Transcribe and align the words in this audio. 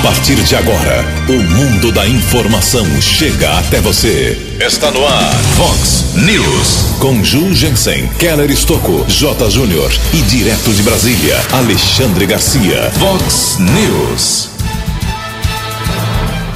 A 0.00 0.02
partir 0.02 0.36
de 0.36 0.56
agora, 0.56 1.04
o 1.28 1.42
mundo 1.42 1.92
da 1.92 2.08
informação 2.08 2.86
chega 3.02 3.58
até 3.58 3.82
você. 3.82 4.56
Está 4.58 4.90
no 4.90 5.04
ar, 5.04 5.34
Fox 5.58 6.14
News. 6.14 6.96
Com 6.98 7.22
Ju 7.22 7.54
Jensen, 7.54 8.08
Keller 8.18 8.50
Estocco, 8.50 9.04
J. 9.06 9.50
Júnior 9.50 9.92
e 10.14 10.22
direto 10.22 10.72
de 10.72 10.82
Brasília, 10.82 11.36
Alexandre 11.52 12.24
Garcia. 12.24 12.90
Fox 12.98 13.58
News. 13.58 14.48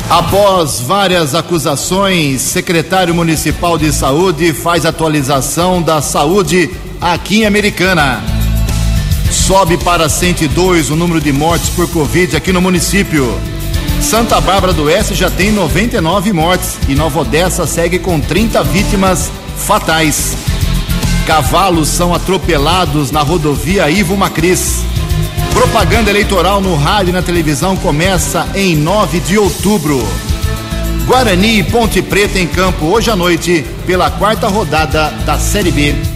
Após 0.09 0.81
várias 0.81 1.35
acusações, 1.35 2.41
secretário 2.41 3.15
municipal 3.15 3.77
de 3.77 3.93
saúde 3.93 4.55
faz 4.55 4.87
atualização 4.87 5.83
da 5.83 6.01
saúde 6.01 6.71
aqui 6.99 7.43
em 7.43 7.45
Americana. 7.45 8.34
Sobe 9.35 9.77
para 9.77 10.09
102 10.09 10.89
o 10.89 10.97
número 10.97 11.21
de 11.21 11.31
mortes 11.31 11.69
por 11.69 11.87
Covid 11.91 12.35
aqui 12.35 12.51
no 12.51 12.63
município. 12.63 13.39
Santa 14.01 14.41
Bárbara 14.41 14.73
do 14.73 14.85
Oeste 14.85 15.15
já 15.15 15.29
tem 15.29 15.53
99 15.53 16.33
mortes 16.33 16.79
e 16.89 16.95
Nova 16.95 17.21
Odessa 17.21 17.67
segue 17.67 17.99
com 17.99 18.19
30 18.19 18.63
vítimas 18.65 19.31
fatais. 19.59 20.35
Cavalos 21.27 21.89
são 21.89 22.15
atropelados 22.15 23.11
na 23.11 23.21
rodovia 23.21 23.91
Ivo 23.91 24.17
Macris. 24.17 24.83
Propaganda 25.53 26.09
eleitoral 26.09 26.63
no 26.63 26.75
rádio 26.75 27.11
e 27.11 27.13
na 27.13 27.21
televisão 27.21 27.77
começa 27.77 28.49
em 28.55 28.75
9 28.77 29.21
de 29.21 29.37
outubro. 29.37 30.03
Guarani 31.07 31.59
e 31.59 31.63
Ponte 31.65 32.01
Preta 32.01 32.39
em 32.39 32.47
campo 32.47 32.87
hoje 32.87 33.11
à 33.11 33.17
noite 33.17 33.63
pela 33.85 34.11
quarta 34.11 34.49
rodada 34.49 35.11
da 35.27 35.39
Série 35.39 35.71
B. 35.71 36.14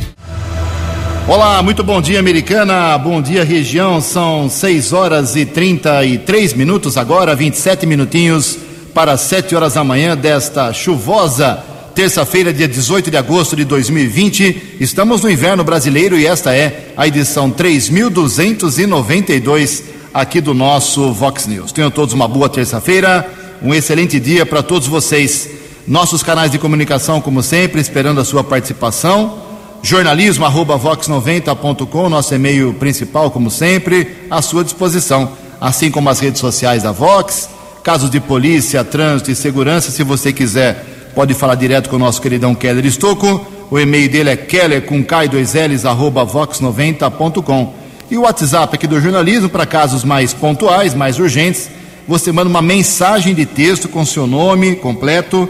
Olá, 1.29 1.63
muito 1.63 1.85
bom 1.85 2.01
dia, 2.01 2.19
americana. 2.19 2.97
Bom 2.97 3.21
dia, 3.21 3.45
região. 3.45 4.01
São 4.01 4.49
6 4.49 4.95
horas 4.95 5.37
e 5.37 5.45
33 5.45 6.55
minutos 6.55 6.97
agora, 6.97 7.37
27 7.37 7.85
minutinhos 7.85 8.59
para 8.95 9.15
7 9.15 9.55
horas 9.55 9.75
da 9.75 9.85
manhã 9.85 10.17
desta 10.17 10.73
chuvosa 10.73 11.63
terça-feira, 11.95 12.51
dia 12.51 12.67
18 12.67 13.11
de 13.11 13.19
agosto 13.19 13.55
de 13.55 13.67
2020. 13.67 14.79
Estamos 14.81 15.21
no 15.21 15.31
inverno 15.31 15.63
brasileiro 15.63 16.19
e 16.19 16.27
esta 16.27 16.57
é 16.57 16.95
a 16.97 17.07
edição 17.07 17.51
3292 17.51 19.85
aqui 20.15 20.41
do 20.41 20.55
nosso 20.55 21.13
Vox 21.13 21.47
News. 21.47 21.73
Tenham 21.73 21.91
todos 21.91 22.15
uma 22.15 22.27
boa 22.27 22.49
terça-feira, 22.49 23.31
um 23.63 23.75
excelente 23.75 24.19
dia 24.19 24.47
para 24.47 24.63
todos 24.63 24.89
vocês. 24.89 25.51
Nossos 25.87 26.23
canais 26.23 26.51
de 26.51 26.59
comunicação, 26.59 27.21
como 27.21 27.43
sempre, 27.43 27.83
esperando 27.83 28.19
a 28.19 28.25
sua 28.25 28.43
participação 28.43 29.47
jornalismo 29.83 30.45
arroba 30.45 30.79
vox90.com, 30.79 32.09
nosso 32.09 32.35
e-mail 32.35 32.75
principal, 32.75 33.31
como 33.31 33.51
sempre, 33.51 34.25
à 34.31 34.43
sua 34.43 34.65
disposição, 34.65 35.33
assim 35.61 35.91
como 35.91 36.09
as 36.11 36.21
redes 36.21 36.41
sociais 36.41 36.83
da 36.83 36.93
Vox, 36.93 37.49
casos 37.83 38.11
de 38.11 38.21
polícia, 38.21 38.85
trânsito 38.85 39.31
e 39.31 39.35
segurança, 39.35 39.91
se 39.91 40.03
você 40.03 40.33
quiser, 40.33 40.85
pode 41.15 41.35
falar 41.35 41.55
direto 41.55 41.89
com 41.89 41.97
o 41.97 41.99
nosso 41.99 42.21
queridão 42.21 42.55
Keller 42.55 42.85
Estocco, 42.85 43.47
o 43.71 43.79
e-mail 43.79 44.11
dele 44.11 44.31
é 44.31 44.37
keller 44.37 44.83
com 44.83 45.05
k2ls 45.05 45.85
arroba 45.89 46.25
vox90.com 46.25 47.75
e 48.11 48.17
o 48.17 48.23
WhatsApp 48.23 48.75
aqui 48.75 48.87
do 48.87 49.01
jornalismo 49.01 49.49
para 49.49 49.67
casos 49.67 50.03
mais 50.03 50.33
pontuais, 50.33 50.95
mais 50.95 51.19
urgentes, 51.19 51.69
você 52.07 52.33
manda 52.33 52.49
uma 52.49 52.63
mensagem 52.63 53.35
de 53.35 53.45
texto 53.45 53.87
com 53.87 54.05
seu 54.07 54.27
nome 54.27 54.77
completo, 54.77 55.47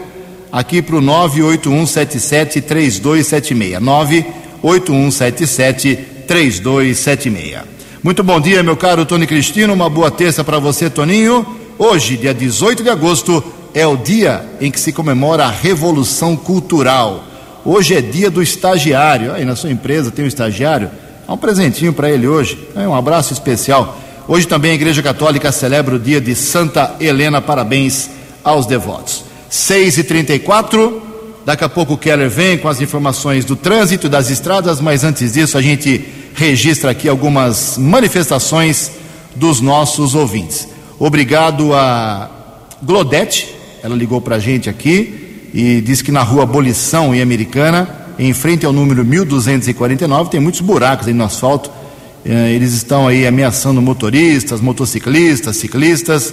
aqui 0.51 0.81
para 0.81 0.95
o 0.95 1.01
981773276. 1.01 3.79
981773276. 4.63 7.63
Muito 8.01 8.23
bom 8.23 8.39
dia, 8.39 8.63
meu 8.63 8.77
caro 8.77 9.05
Tony 9.05 9.27
Cristino. 9.27 9.73
Uma 9.73 9.89
boa 9.89 10.09
terça 10.09 10.41
para 10.43 10.57
você, 10.59 10.89
Toninho. 10.89 11.45
Hoje, 11.77 12.17
dia 12.17 12.33
18 12.33 12.81
de 12.83 12.89
agosto, 12.89 13.43
é 13.73 13.85
o 13.85 13.97
dia 13.97 14.43
em 14.59 14.71
que 14.71 14.79
se 14.79 14.91
comemora 14.91 15.45
a 15.45 15.51
Revolução 15.51 16.35
Cultural. 16.35 17.23
Hoje 17.63 17.95
é 17.95 18.01
dia 18.01 18.31
do 18.31 18.41
estagiário. 18.41 19.33
Aí 19.33 19.45
na 19.45 19.55
sua 19.55 19.71
empresa 19.71 20.09
tem 20.11 20.25
um 20.25 20.27
estagiário? 20.27 20.89
Dá 21.27 21.33
um 21.33 21.37
presentinho 21.37 21.93
para 21.93 22.09
ele 22.09 22.27
hoje. 22.27 22.57
Um 22.75 22.95
abraço 22.95 23.33
especial. 23.33 23.99
Hoje 24.27 24.47
também 24.47 24.71
a 24.71 24.75
Igreja 24.75 25.03
Católica 25.03 25.51
celebra 25.51 25.95
o 25.95 25.99
dia 25.99 26.21
de 26.21 26.33
Santa 26.35 26.95
Helena. 26.99 27.41
Parabéns 27.41 28.09
aos 28.43 28.65
devotos. 28.65 29.28
6 29.49 29.97
e 29.97 30.03
34 30.03 31.09
Daqui 31.49 31.63
a 31.63 31.69
pouco 31.69 31.93
o 31.93 31.97
Keller 31.97 32.29
vem 32.29 32.59
com 32.59 32.67
as 32.67 32.79
informações 32.79 33.43
do 33.43 33.55
trânsito 33.55 34.07
das 34.07 34.29
estradas, 34.29 34.79
mas 34.79 35.03
antes 35.03 35.33
disso 35.33 35.57
a 35.57 35.61
gente 35.63 36.05
registra 36.35 36.91
aqui 36.91 37.09
algumas 37.09 37.75
manifestações 37.75 38.91
dos 39.35 39.59
nossos 39.59 40.13
ouvintes. 40.13 40.67
Obrigado 40.99 41.73
a 41.73 42.29
Glodete, 42.83 43.55
ela 43.81 43.95
ligou 43.95 44.21
para 44.21 44.35
a 44.35 44.39
gente 44.39 44.69
aqui 44.69 45.49
e 45.51 45.81
disse 45.81 46.03
que 46.03 46.11
na 46.11 46.21
rua 46.21 46.43
Abolição 46.43 47.15
em 47.15 47.21
Americana, 47.21 47.89
em 48.19 48.31
frente 48.31 48.63
ao 48.63 48.71
número 48.71 49.03
1249, 49.03 50.29
tem 50.29 50.39
muitos 50.39 50.61
buracos 50.61 51.07
aí 51.07 51.13
no 51.15 51.23
asfalto. 51.23 51.71
Eh, 52.23 52.51
eles 52.51 52.73
estão 52.73 53.07
aí 53.07 53.25
ameaçando 53.25 53.81
motoristas, 53.81 54.61
motociclistas, 54.61 55.57
ciclistas 55.57 56.31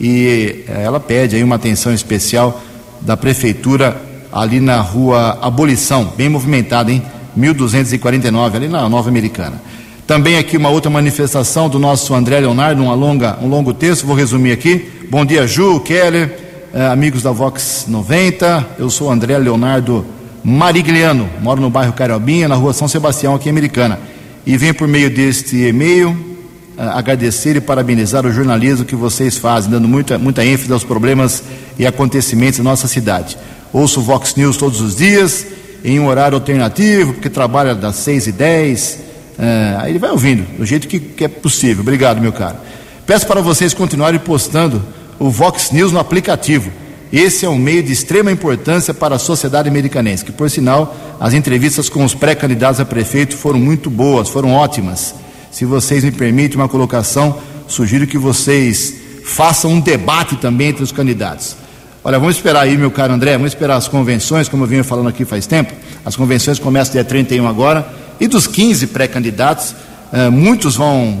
e 0.00 0.64
eh, 0.68 0.82
ela 0.82 0.98
pede 0.98 1.36
aí 1.36 1.44
uma 1.44 1.56
atenção 1.56 1.92
especial 1.92 2.60
da 3.00 3.16
prefeitura 3.16 4.00
ali 4.32 4.60
na 4.60 4.80
rua 4.80 5.38
Abolição, 5.40 6.12
bem 6.16 6.28
movimentada, 6.28 6.90
hein? 6.90 7.02
1249, 7.36 8.56
ali 8.56 8.68
na 8.68 8.88
Nova 8.88 9.08
Americana. 9.08 9.60
Também 10.06 10.36
aqui 10.36 10.56
uma 10.56 10.68
outra 10.68 10.90
manifestação 10.90 11.68
do 11.68 11.78
nosso 11.78 12.14
André 12.14 12.40
Leonardo, 12.40 12.82
uma 12.82 12.94
longa, 12.94 13.38
um 13.40 13.48
longo 13.48 13.72
texto, 13.72 14.06
vou 14.06 14.14
resumir 14.14 14.52
aqui. 14.52 14.88
Bom 15.10 15.24
dia, 15.24 15.46
Ju, 15.46 15.80
Keller, 15.80 16.38
eh, 16.74 16.86
amigos 16.86 17.22
da 17.22 17.30
Vox 17.30 17.86
90. 17.88 18.66
Eu 18.78 18.90
sou 18.90 19.10
André 19.10 19.38
Leonardo 19.38 20.04
Marigliano, 20.42 21.28
moro 21.40 21.60
no 21.60 21.70
bairro 21.70 21.92
Carobinha, 21.92 22.48
na 22.48 22.54
rua 22.54 22.72
São 22.72 22.86
Sebastião, 22.86 23.34
aqui 23.34 23.48
em 23.48 23.52
Americana. 23.52 23.98
E 24.46 24.56
venho 24.58 24.74
por 24.74 24.86
meio 24.86 25.08
deste 25.08 25.56
e-mail 25.56 26.33
agradecer 26.76 27.56
e 27.56 27.60
parabenizar 27.60 28.26
o 28.26 28.32
jornalismo 28.32 28.84
que 28.84 28.96
vocês 28.96 29.36
fazem, 29.36 29.70
dando 29.70 29.88
muita, 29.88 30.18
muita 30.18 30.44
ênfase 30.44 30.72
aos 30.72 30.84
problemas 30.84 31.42
e 31.78 31.86
acontecimentos 31.86 32.58
da 32.58 32.64
nossa 32.64 32.88
cidade. 32.88 33.36
Ouço 33.72 34.00
o 34.00 34.02
Vox 34.02 34.34
News 34.34 34.56
todos 34.56 34.80
os 34.80 34.96
dias, 34.96 35.46
em 35.84 36.00
um 36.00 36.06
horário 36.06 36.36
alternativo, 36.36 37.14
porque 37.14 37.28
trabalha 37.28 37.74
das 37.74 37.96
6 37.96 38.28
e 38.28 38.32
10 38.32 39.04
é, 39.38 39.76
aí 39.78 39.90
ele 39.90 39.98
vai 39.98 40.10
ouvindo, 40.10 40.44
do 40.56 40.64
jeito 40.64 40.86
que, 40.86 40.98
que 41.00 41.24
é 41.24 41.28
possível. 41.28 41.82
Obrigado, 41.82 42.20
meu 42.20 42.32
caro. 42.32 42.56
Peço 43.06 43.26
para 43.26 43.40
vocês 43.40 43.74
continuarem 43.74 44.20
postando 44.20 44.82
o 45.18 45.30
Vox 45.30 45.70
News 45.70 45.92
no 45.92 45.98
aplicativo. 45.98 46.70
Esse 47.12 47.44
é 47.44 47.48
um 47.48 47.58
meio 47.58 47.82
de 47.82 47.92
extrema 47.92 48.32
importância 48.32 48.92
para 48.92 49.16
a 49.16 49.18
sociedade 49.18 49.68
americanense, 49.68 50.24
que, 50.24 50.32
por 50.32 50.50
sinal, 50.50 50.96
as 51.20 51.34
entrevistas 51.34 51.88
com 51.88 52.04
os 52.04 52.14
pré-candidatos 52.14 52.80
a 52.80 52.84
prefeito 52.84 53.36
foram 53.36 53.58
muito 53.58 53.90
boas, 53.90 54.28
foram 54.28 54.52
ótimas. 54.52 55.14
Se 55.54 55.64
vocês 55.64 56.02
me 56.02 56.10
permitem 56.10 56.56
uma 56.56 56.68
colocação, 56.68 57.38
sugiro 57.68 58.08
que 58.08 58.18
vocês 58.18 58.92
façam 59.24 59.70
um 59.70 59.78
debate 59.78 60.34
também 60.34 60.70
entre 60.70 60.82
os 60.82 60.90
candidatos. 60.90 61.54
Olha, 62.02 62.18
vamos 62.18 62.34
esperar 62.34 62.62
aí, 62.62 62.76
meu 62.76 62.90
caro 62.90 63.12
André, 63.12 63.34
vamos 63.34 63.52
esperar 63.52 63.76
as 63.76 63.86
convenções, 63.86 64.48
como 64.48 64.64
eu 64.64 64.66
venho 64.66 64.82
falando 64.82 65.08
aqui 65.08 65.24
faz 65.24 65.46
tempo. 65.46 65.72
As 66.04 66.16
convenções 66.16 66.58
começam 66.58 66.94
dia 66.94 67.04
31 67.04 67.46
agora. 67.46 67.86
E 68.18 68.26
dos 68.26 68.48
15 68.48 68.88
pré-candidatos, 68.88 69.76
eh, 70.12 70.28
muitos 70.28 70.74
vão 70.74 71.20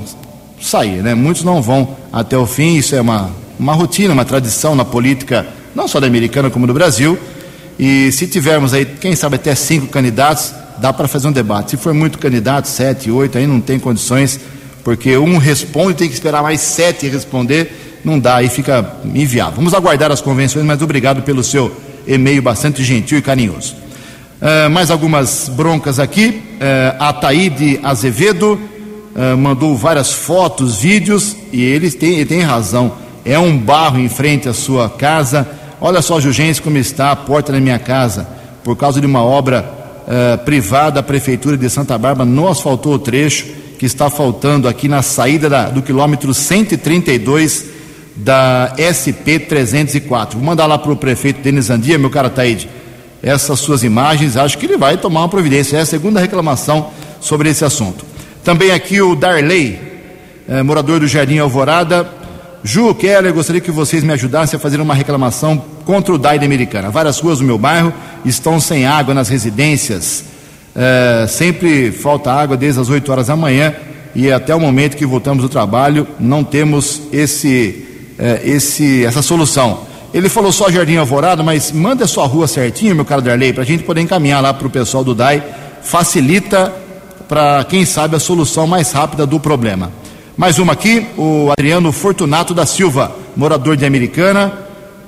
sair, 0.60 1.00
né? 1.00 1.14
Muitos 1.14 1.44
não 1.44 1.62
vão 1.62 1.96
até 2.12 2.36
o 2.36 2.44
fim. 2.44 2.74
Isso 2.74 2.96
é 2.96 3.00
uma, 3.00 3.30
uma 3.56 3.74
rotina, 3.74 4.12
uma 4.12 4.24
tradição 4.24 4.74
na 4.74 4.84
política, 4.84 5.46
não 5.76 5.86
só 5.86 6.00
da 6.00 6.08
americana 6.08 6.50
como 6.50 6.66
do 6.66 6.74
Brasil. 6.74 7.16
E 7.78 8.10
se 8.12 8.26
tivermos 8.26 8.72
aí, 8.72 8.84
quem 8.84 9.16
sabe 9.16 9.36
até 9.36 9.54
cinco 9.54 9.86
candidatos, 9.88 10.52
dá 10.78 10.92
para 10.92 11.08
fazer 11.08 11.28
um 11.28 11.32
debate. 11.32 11.72
Se 11.72 11.76
for 11.76 11.92
muito 11.94 12.18
candidato, 12.18 12.66
sete, 12.66 13.10
oito, 13.10 13.38
aí 13.38 13.46
não 13.46 13.60
tem 13.60 13.78
condições, 13.78 14.38
porque 14.82 15.16
um 15.16 15.38
responde, 15.38 15.94
tem 15.94 16.08
que 16.08 16.14
esperar 16.14 16.42
mais 16.42 16.60
sete 16.60 17.08
responder 17.08 17.84
não 18.04 18.18
dá, 18.18 18.36
aí 18.36 18.48
fica 18.48 18.96
inviável. 19.14 19.54
Vamos 19.56 19.72
aguardar 19.72 20.12
as 20.12 20.20
convenções, 20.20 20.64
mas 20.64 20.82
obrigado 20.82 21.22
pelo 21.22 21.42
seu 21.42 21.74
e-mail 22.06 22.42
bastante 22.42 22.84
gentil 22.84 23.18
e 23.18 23.22
carinhoso. 23.22 23.74
Uh, 24.40 24.68
mais 24.68 24.90
algumas 24.90 25.48
broncas 25.48 25.98
aqui. 25.98 26.42
Uh, 26.54 26.96
a 27.02 27.12
Taíde 27.14 27.80
Azevedo 27.82 28.60
uh, 29.16 29.38
mandou 29.38 29.74
várias 29.74 30.12
fotos, 30.12 30.76
vídeos, 30.76 31.34
e 31.50 31.62
ele 31.62 31.90
tem, 31.90 32.16
ele 32.16 32.26
tem 32.26 32.42
razão. 32.42 32.92
É 33.24 33.38
um 33.38 33.56
barro 33.56 33.98
em 33.98 34.08
frente 34.08 34.48
à 34.48 34.52
sua 34.52 34.90
casa. 34.90 35.48
Olha 35.80 36.00
só, 36.00 36.20
Jugência, 36.20 36.62
como 36.62 36.78
está 36.78 37.10
a 37.10 37.16
porta 37.16 37.52
da 37.52 37.60
minha 37.60 37.78
casa. 37.78 38.26
Por 38.62 38.76
causa 38.76 39.00
de 39.00 39.06
uma 39.06 39.22
obra 39.22 39.62
privada, 40.44 41.00
a 41.00 41.02
Prefeitura 41.02 41.56
de 41.56 41.68
Santa 41.70 41.96
Bárbara 41.96 42.28
não 42.28 42.48
asfaltou 42.48 42.94
o 42.94 42.98
trecho 42.98 43.46
que 43.78 43.86
está 43.86 44.08
faltando 44.08 44.68
aqui 44.68 44.88
na 44.88 45.02
saída 45.02 45.48
da, 45.48 45.68
do 45.68 45.82
quilômetro 45.82 46.32
132 46.32 47.66
da 48.16 48.72
SP 48.78 49.38
304. 49.40 50.38
Vou 50.38 50.46
mandar 50.46 50.66
lá 50.66 50.78
para 50.78 50.92
o 50.92 50.96
prefeito 50.96 51.40
Denis 51.40 51.70
Andia, 51.70 51.98
meu 51.98 52.10
cara 52.10 52.30
Taíde, 52.30 52.68
essas 53.22 53.58
suas 53.60 53.82
imagens, 53.82 54.36
acho 54.36 54.58
que 54.58 54.66
ele 54.66 54.76
vai 54.76 54.96
tomar 54.96 55.20
uma 55.20 55.28
providência. 55.28 55.78
É 55.78 55.80
a 55.80 55.86
segunda 55.86 56.20
reclamação 56.20 56.90
sobre 57.20 57.48
esse 57.48 57.64
assunto. 57.64 58.04
Também 58.44 58.70
aqui 58.70 59.00
o 59.00 59.16
Darley, 59.16 59.80
é, 60.48 60.62
morador 60.62 61.00
do 61.00 61.06
Jardim 61.06 61.38
Alvorada, 61.38 62.06
Ju, 62.66 62.94
Keller, 62.94 63.34
gostaria 63.34 63.60
que 63.60 63.70
vocês 63.70 64.02
me 64.02 64.14
ajudassem 64.14 64.56
a 64.56 64.58
fazer 64.58 64.80
uma 64.80 64.94
reclamação 64.94 65.62
contra 65.84 66.14
o 66.14 66.16
DAI 66.16 66.38
da 66.38 66.46
Americana. 66.46 66.88
Várias 66.88 67.20
ruas 67.20 67.40
do 67.40 67.44
meu 67.44 67.58
bairro 67.58 67.92
estão 68.24 68.58
sem 68.58 68.86
água 68.86 69.12
nas 69.12 69.28
residências. 69.28 70.24
É, 70.74 71.26
sempre 71.28 71.92
falta 71.92 72.32
água 72.32 72.56
desde 72.56 72.80
as 72.80 72.88
8 72.88 73.12
horas 73.12 73.26
da 73.26 73.36
manhã 73.36 73.74
e 74.14 74.32
até 74.32 74.54
o 74.54 74.58
momento 74.58 74.96
que 74.96 75.04
voltamos 75.04 75.42
do 75.42 75.48
trabalho 75.50 76.08
não 76.18 76.42
temos 76.42 77.02
esse, 77.12 77.86
é, 78.18 78.40
esse, 78.42 79.04
essa 79.04 79.20
solução. 79.20 79.80
Ele 80.14 80.30
falou 80.30 80.50
só 80.50 80.70
Jardim 80.70 80.96
Alvorada, 80.96 81.42
mas 81.42 81.70
manda 81.70 82.06
a 82.06 82.08
sua 82.08 82.24
rua 82.24 82.48
certinho, 82.48 82.96
meu 82.96 83.04
caro 83.04 83.20
Darley, 83.20 83.52
para 83.52 83.62
a 83.62 83.66
gente 83.66 83.82
poder 83.82 84.00
encaminhar 84.00 84.42
lá 84.42 84.54
para 84.54 84.66
o 84.66 84.70
pessoal 84.70 85.04
do 85.04 85.14
DAI. 85.14 85.42
Facilita 85.82 86.72
para, 87.28 87.62
quem 87.64 87.84
sabe, 87.84 88.16
a 88.16 88.18
solução 88.18 88.66
mais 88.66 88.90
rápida 88.90 89.26
do 89.26 89.38
problema. 89.38 89.92
Mais 90.36 90.58
uma 90.58 90.72
aqui, 90.72 91.06
o 91.16 91.52
Adriano 91.52 91.92
Fortunato 91.92 92.52
da 92.52 92.66
Silva, 92.66 93.16
morador 93.36 93.76
de 93.76 93.86
Americana. 93.86 94.52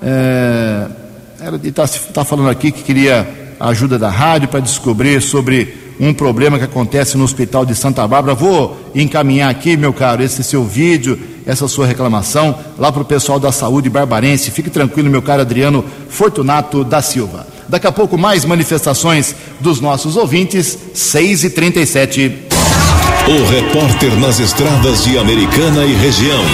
É, 0.00 0.86
ele 1.40 1.68
está 1.68 1.84
tá 2.14 2.24
falando 2.24 2.48
aqui 2.48 2.70
que 2.70 2.84
queria 2.84 3.28
a 3.58 3.70
ajuda 3.70 3.98
da 3.98 4.08
rádio 4.08 4.46
para 4.46 4.60
descobrir 4.60 5.20
sobre 5.20 5.76
um 5.98 6.14
problema 6.14 6.58
que 6.58 6.64
acontece 6.64 7.18
no 7.18 7.24
Hospital 7.24 7.66
de 7.66 7.74
Santa 7.74 8.06
Bárbara. 8.06 8.36
Vou 8.36 8.80
encaminhar 8.94 9.50
aqui, 9.50 9.76
meu 9.76 9.92
caro, 9.92 10.22
esse 10.22 10.44
seu 10.44 10.62
vídeo, 10.62 11.18
essa 11.44 11.66
sua 11.66 11.88
reclamação, 11.88 12.56
lá 12.78 12.92
para 12.92 13.02
o 13.02 13.04
pessoal 13.04 13.40
da 13.40 13.50
saúde 13.50 13.90
barbarense. 13.90 14.52
Fique 14.52 14.70
tranquilo, 14.70 15.10
meu 15.10 15.22
caro 15.22 15.42
Adriano 15.42 15.84
Fortunato 16.08 16.84
da 16.84 17.02
Silva. 17.02 17.48
Daqui 17.68 17.88
a 17.88 17.92
pouco, 17.92 18.16
mais 18.16 18.44
manifestações 18.44 19.34
dos 19.58 19.80
nossos 19.80 20.16
ouvintes, 20.16 20.78
6 20.94 21.42
e 21.42 21.50
37 21.50 22.45
o 23.28 23.44
repórter 23.50 24.14
nas 24.20 24.38
estradas 24.38 25.02
de 25.02 25.18
Americana 25.18 25.84
e 25.84 25.92
região, 25.94 26.44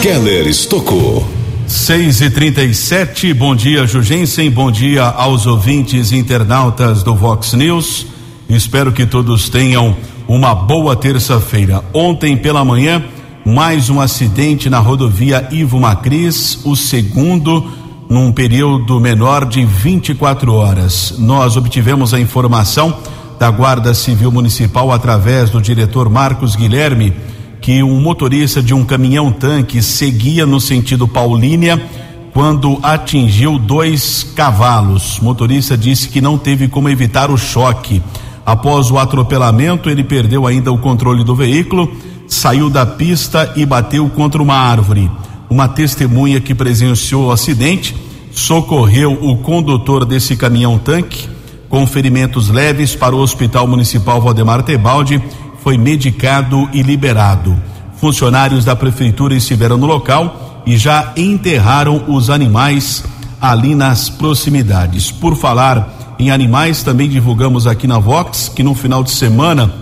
Keller 0.00 0.46
Estocou. 0.46 1.28
6 1.66 2.22
e 2.22 2.30
37 2.30 3.34
bom 3.34 3.54
dia, 3.54 3.86
Jugensen, 3.86 4.50
bom 4.50 4.70
dia 4.70 5.04
aos 5.04 5.46
ouvintes 5.46 6.10
internautas 6.10 7.02
do 7.02 7.14
Vox 7.14 7.52
News. 7.52 8.06
Espero 8.48 8.92
que 8.92 9.04
todos 9.04 9.50
tenham 9.50 9.94
uma 10.26 10.54
boa 10.54 10.96
terça-feira. 10.96 11.84
Ontem 11.92 12.34
pela 12.34 12.64
manhã, 12.64 13.04
mais 13.44 13.90
um 13.90 14.00
acidente 14.00 14.70
na 14.70 14.78
rodovia 14.78 15.48
Ivo 15.50 15.78
Macris, 15.78 16.60
o 16.64 16.74
segundo 16.74 17.70
num 18.08 18.32
período 18.32 18.98
menor 18.98 19.44
de 19.44 19.66
24 19.66 20.54
horas. 20.54 21.14
Nós 21.18 21.58
obtivemos 21.58 22.14
a 22.14 22.18
informação 22.18 22.96
da 23.40 23.50
Guarda 23.50 23.94
Civil 23.94 24.30
Municipal, 24.30 24.92
através 24.92 25.48
do 25.48 25.62
diretor 25.62 26.10
Marcos 26.10 26.54
Guilherme, 26.54 27.14
que 27.58 27.82
um 27.82 27.98
motorista 27.98 28.62
de 28.62 28.74
um 28.74 28.84
caminhão-tanque 28.84 29.82
seguia 29.82 30.44
no 30.44 30.60
sentido 30.60 31.08
Paulínia 31.08 31.82
quando 32.34 32.78
atingiu 32.82 33.58
dois 33.58 34.30
cavalos. 34.36 35.18
O 35.20 35.24
motorista 35.24 35.74
disse 35.74 36.10
que 36.10 36.20
não 36.20 36.36
teve 36.36 36.68
como 36.68 36.90
evitar 36.90 37.30
o 37.30 37.38
choque. 37.38 38.02
Após 38.44 38.90
o 38.90 38.98
atropelamento, 38.98 39.88
ele 39.88 40.04
perdeu 40.04 40.46
ainda 40.46 40.70
o 40.70 40.76
controle 40.76 41.24
do 41.24 41.34
veículo, 41.34 41.90
saiu 42.28 42.68
da 42.68 42.84
pista 42.84 43.54
e 43.56 43.64
bateu 43.64 44.06
contra 44.10 44.42
uma 44.42 44.56
árvore. 44.56 45.10
Uma 45.48 45.66
testemunha 45.66 46.42
que 46.42 46.54
presenciou 46.54 47.28
o 47.28 47.32
acidente 47.32 47.96
socorreu 48.32 49.18
o 49.18 49.38
condutor 49.38 50.04
desse 50.04 50.36
caminhão-tanque 50.36 51.39
com 51.70 51.86
ferimentos 51.86 52.48
leves 52.48 52.96
para 52.96 53.14
o 53.14 53.20
Hospital 53.20 53.66
Municipal 53.66 54.20
Valdemar 54.20 54.64
Tebaldi, 54.64 55.22
foi 55.62 55.78
medicado 55.78 56.68
e 56.72 56.82
liberado. 56.82 57.56
Funcionários 57.96 58.64
da 58.64 58.74
prefeitura 58.74 59.34
estiveram 59.34 59.78
no 59.78 59.86
local 59.86 60.62
e 60.66 60.76
já 60.76 61.12
enterraram 61.16 62.04
os 62.08 62.28
animais 62.28 63.04
ali 63.40 63.74
nas 63.74 64.10
proximidades. 64.10 65.12
Por 65.12 65.36
falar 65.36 66.16
em 66.18 66.30
animais, 66.30 66.82
também 66.82 67.08
divulgamos 67.08 67.66
aqui 67.66 67.86
na 67.86 67.98
Vox 67.98 68.50
que 68.54 68.64
no 68.64 68.74
final 68.74 69.04
de 69.04 69.12
semana 69.12 69.72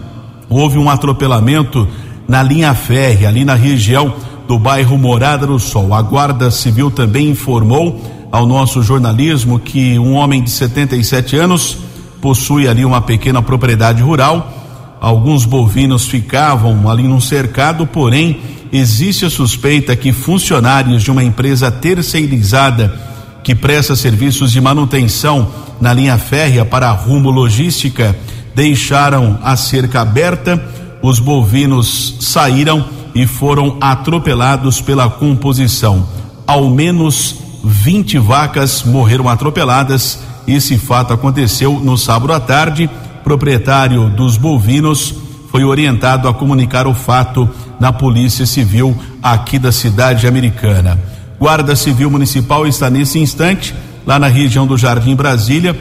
houve 0.49 0.79
um 0.79 0.91
atropelamento 0.91 1.89
na 2.29 2.43
linha 2.43 2.75
férrea, 2.75 3.29
ali 3.29 3.45
na 3.45 3.55
região 3.55 4.15
do 4.47 4.59
bairro 4.59 4.99
Morada 4.99 5.47
do 5.47 5.59
Sol. 5.59 5.95
A 5.95 6.03
Guarda 6.03 6.51
Civil 6.51 6.91
também 6.91 7.31
informou 7.31 8.18
ao 8.31 8.47
nosso 8.47 8.83
jornalismo 8.83 9.59
que 9.59 9.99
um 9.99 10.15
homem 10.15 10.43
de 10.43 10.51
77 10.51 11.37
anos 11.37 11.79
possui 12.21 12.69
ali 12.69 12.85
uma 12.85 13.01
pequena 13.01 13.43
propriedade 13.43 14.03
rural. 14.03 14.55
Alguns 15.01 15.45
bovinos 15.45 16.07
ficavam 16.07 16.91
ali 16.91 17.05
num 17.05 17.21
cercado, 17.21 17.87
porém 17.87 18.41
existe 18.73 19.25
a 19.25 19.31
suspeita 19.31 19.97
que 19.97 20.13
funcionários 20.13 21.03
de 21.03 21.11
uma 21.11 21.25
empresa 21.25 21.71
terceirizada 21.71 22.95
que 23.43 23.55
presta 23.55 23.97
serviços 23.97 24.53
de 24.53 24.61
manutenção 24.61 25.49
na 25.81 25.93
linha 25.93 26.19
férrea 26.19 26.65
para 26.65 26.91
rumo 26.91 27.31
logística 27.31 28.15
deixaram 28.55 29.39
a 29.43 29.57
cerca 29.57 30.01
aberta. 30.01 30.63
Os 31.01 31.21
bovinos 31.21 32.17
saíram 32.21 32.85
e 33.15 33.27
foram 33.27 33.77
atropelados 33.81 34.81
pela 34.81 35.09
composição. 35.09 36.07
Ao 36.47 36.69
menos 36.69 37.37
20 37.63 38.19
vacas 38.19 38.83
morreram 38.83 39.29
atropeladas. 39.29 40.21
Esse 40.47 40.79
fato 40.79 41.13
aconteceu 41.13 41.79
no 41.81 41.97
sábado 41.97 42.33
à 42.33 42.41
tarde. 42.41 42.89
Proprietário 43.23 44.09
dos 44.09 44.37
bovinos 44.37 45.15
foi 45.51 45.65
orientado 45.65 46.29
a 46.29 46.35
comunicar 46.35 46.87
o 46.87 46.95
fato 46.95 47.49
na 47.81 47.93
Polícia 47.93 48.47
Civil 48.47 48.97
aqui 49.23 49.59
da 49.59 49.73
cidade 49.73 50.27
americana. 50.27 50.99
Guarda 51.39 51.77
Civil 51.77 52.11
Municipal 52.11 52.67
está 52.67 52.91
nesse 52.91 53.19
instante 53.19 53.75
lá 54.07 54.19
na 54.19 54.27
região 54.27 54.67
do 54.67 54.77
Jardim 54.77 55.15
Brasília. 55.15 55.79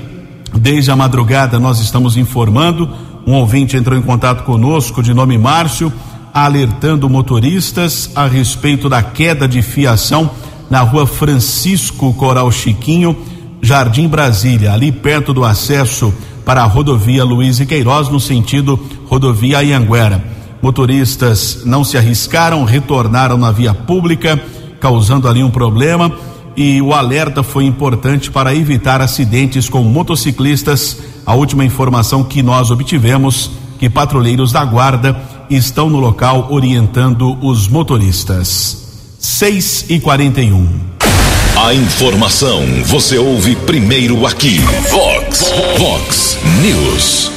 Desde 0.53 0.91
a 0.91 0.95
madrugada 0.95 1.59
nós 1.59 1.79
estamos 1.79 2.18
informando. 2.18 2.89
Um 3.25 3.33
ouvinte 3.33 3.75
entrou 3.75 3.97
em 3.97 4.01
contato 4.01 4.44
conosco 4.44 5.03
de 5.03 5.13
nome 5.13 5.38
Márcio, 5.38 5.91
alertando 6.33 7.09
motoristas 7.09 8.09
a 8.15 8.25
respeito 8.27 8.88
da 8.88 9.01
queda 9.01 9.47
de 9.47 9.62
fiação 9.62 10.29
na 10.69 10.81
rua 10.81 11.08
Francisco 11.08 12.14
Coral 12.14 12.52
Chiquinho, 12.52 13.16
Jardim 13.62 14.08
Brasília, 14.08 14.74
ali 14.74 14.92
perto 14.92 15.34
do 15.34 15.44
acesso 15.44 16.14
para 16.46 16.64
a 16.64 16.66
rodovia 16.66 17.24
Luiz 17.24 17.60
e 17.60 17.66
Queiroz, 17.66 18.10
no 18.10 18.19
sentido 18.19 18.80
rodovia 19.08 19.64
Ianguera. 19.64 20.24
Motoristas 20.62 21.62
não 21.66 21.84
se 21.84 21.98
arriscaram, 21.98 22.64
retornaram 22.64 23.38
na 23.38 23.52
via 23.52 23.74
pública, 23.74 24.42
causando 24.80 25.27
ali 25.27 25.44
um 25.44 25.51
problema. 25.51 26.12
E 26.56 26.82
o 26.82 26.94
alerta 26.94 27.44
foi 27.44 27.65
importante 27.65 28.32
para 28.32 28.56
evitar 28.56 29.00
acidentes 29.00 29.70
com 29.70 29.84
motociclistas. 29.84 30.98
A 31.25 31.36
última 31.36 31.63
informação 31.63 32.24
que 32.24 32.41
nós 32.41 32.72
obtivemos 32.72 33.51
que 33.77 33.89
patrulheiros 33.89 34.51
da 34.51 34.65
guarda 34.65 35.20
estão 35.50 35.89
no 35.89 36.00
local 36.00 36.48
orientando 36.50 37.38
os 37.41 37.68
motoristas. 37.68 38.87
6 39.19 39.86
e 39.89 40.00
41. 40.00 40.67
A 41.55 41.74
informação 41.74 42.63
você 42.86 43.17
ouve 43.17 43.55
primeiro 43.55 44.27
aqui. 44.27 44.59
Vox, 44.91 45.43
Vox 45.79 46.38
News. 46.62 47.31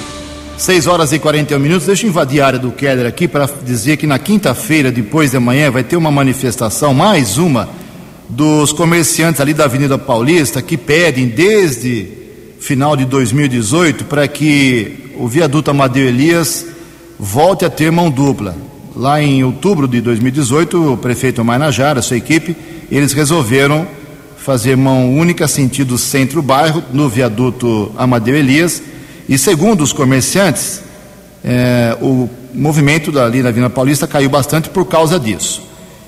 6 0.59 0.87
horas 0.87 1.11
e 1.13 1.19
41 1.19 1.59
minutos. 1.59 1.87
Deixa 1.87 2.05
eu 2.05 2.11
invadir 2.11 2.43
a 2.43 2.47
área 2.47 2.59
do 2.59 2.71
Keller 2.71 3.07
aqui 3.07 3.27
para 3.27 3.49
dizer 3.65 3.97
que 3.97 4.07
na 4.07 4.19
quinta-feira, 4.19 4.93
depois 4.93 5.31
de 5.31 5.39
amanhã, 5.39 5.71
vai 5.71 5.83
ter 5.83 5.97
uma 5.97 6.11
manifestação, 6.11 6.93
mais 6.93 7.39
uma, 7.39 7.67
dos 8.29 8.75
comerciantes 8.75 9.41
ali 9.41 9.55
da 9.55 9.65
Avenida 9.65 9.97
Paulista 9.97 10.61
que 10.61 10.77
pedem 10.77 11.29
desde 11.29 12.09
final 12.61 12.95
de 12.95 13.07
2018 13.07 14.05
para 14.05 14.29
que 14.29 15.15
o 15.19 15.27
viaduto 15.27 15.71
Amadeu 15.71 16.07
Elias 16.07 16.67
volte 17.19 17.65
a 17.65 17.71
ter 17.71 17.91
mão 17.91 18.11
dupla. 18.11 18.55
Lá 18.95 19.23
em 19.23 19.45
outubro 19.45 19.87
de 19.87 20.01
2018, 20.01 20.95
o 20.95 20.97
prefeito 20.97 21.45
Mainajara, 21.45 22.03
sua 22.03 22.17
equipe, 22.17 22.57
eles 22.91 23.13
resolveram 23.13 23.87
fazer 24.37 24.77
mão 24.77 25.17
única 25.17 25.47
sentido 25.47 25.97
centro-bairro 25.97 26.83
no 26.93 27.09
viaduto 27.09 27.93
Amadeu 27.97 28.35
Elias. 28.35 28.83
E 29.29 29.39
segundo 29.39 29.83
os 29.83 29.93
comerciantes, 29.93 30.83
é, 31.45 31.97
o 32.01 32.29
movimento 32.53 33.17
ali 33.19 33.43
na 33.43 33.53
Vila 33.53 33.71
Paulista 33.71 34.09
caiu 34.09 34.29
bastante 34.29 34.69
por 34.69 34.85
causa 34.87 35.21
disso. 35.21 35.63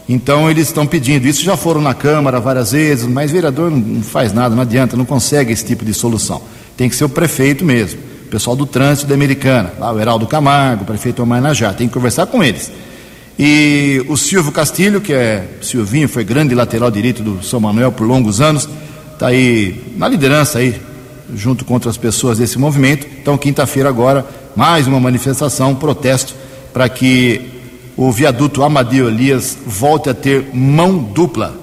Então 0.08 0.50
eles 0.50 0.66
estão 0.66 0.84
pedindo 0.84 1.28
isso, 1.28 1.42
já 1.44 1.56
foram 1.56 1.80
na 1.80 1.94
Câmara 1.94 2.40
várias 2.40 2.72
vezes, 2.72 3.06
mas 3.06 3.30
vereador 3.30 3.70
não 3.70 4.02
faz 4.02 4.32
nada, 4.32 4.56
não 4.56 4.62
adianta, 4.62 4.96
não 4.96 5.04
consegue 5.04 5.52
esse 5.52 5.64
tipo 5.64 5.84
de 5.84 5.94
solução. 5.94 6.42
Tem 6.76 6.88
que 6.88 6.96
ser 6.96 7.04
o 7.04 7.08
prefeito 7.08 7.64
mesmo 7.64 8.11
pessoal 8.32 8.56
do 8.56 8.64
trânsito 8.64 9.06
da 9.06 9.14
Americana, 9.14 9.74
lá 9.78 9.92
o 9.92 10.00
Heraldo 10.00 10.26
Camargo, 10.26 10.84
o 10.84 10.86
prefeito 10.86 11.22
Omarnajá, 11.22 11.74
tem 11.74 11.86
que 11.86 11.92
conversar 11.92 12.24
com 12.24 12.42
eles. 12.42 12.72
E 13.38 14.02
o 14.08 14.16
Silvio 14.16 14.50
Castilho, 14.50 15.02
que 15.02 15.12
é 15.12 15.46
Silvinho, 15.60 16.08
foi 16.08 16.24
grande 16.24 16.54
lateral 16.54 16.90
direito 16.90 17.22
do 17.22 17.44
São 17.44 17.60
Manuel 17.60 17.92
por 17.92 18.06
longos 18.06 18.40
anos, 18.40 18.66
está 19.12 19.26
aí 19.26 19.84
na 19.98 20.08
liderança 20.08 20.60
aí, 20.60 20.80
junto 21.34 21.62
com 21.66 21.74
outras 21.74 21.98
pessoas 21.98 22.38
desse 22.38 22.58
movimento. 22.58 23.06
Então, 23.20 23.36
quinta-feira 23.36 23.90
agora, 23.90 24.24
mais 24.56 24.86
uma 24.86 24.98
manifestação, 24.98 25.72
um 25.72 25.74
protesto 25.74 26.34
para 26.72 26.88
que 26.88 27.38
o 27.98 28.10
viaduto 28.10 28.62
Amadeu 28.62 29.08
Elias 29.08 29.58
volte 29.66 30.08
a 30.08 30.14
ter 30.14 30.48
mão 30.54 30.96
dupla. 30.96 31.54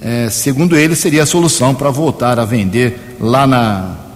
É, 0.00 0.30
segundo 0.30 0.74
ele, 0.74 0.96
seria 0.96 1.24
a 1.24 1.26
solução 1.26 1.74
para 1.74 1.90
voltar 1.90 2.38
a 2.38 2.46
vender 2.46 2.98
lá 3.20 3.46
na 3.46 4.07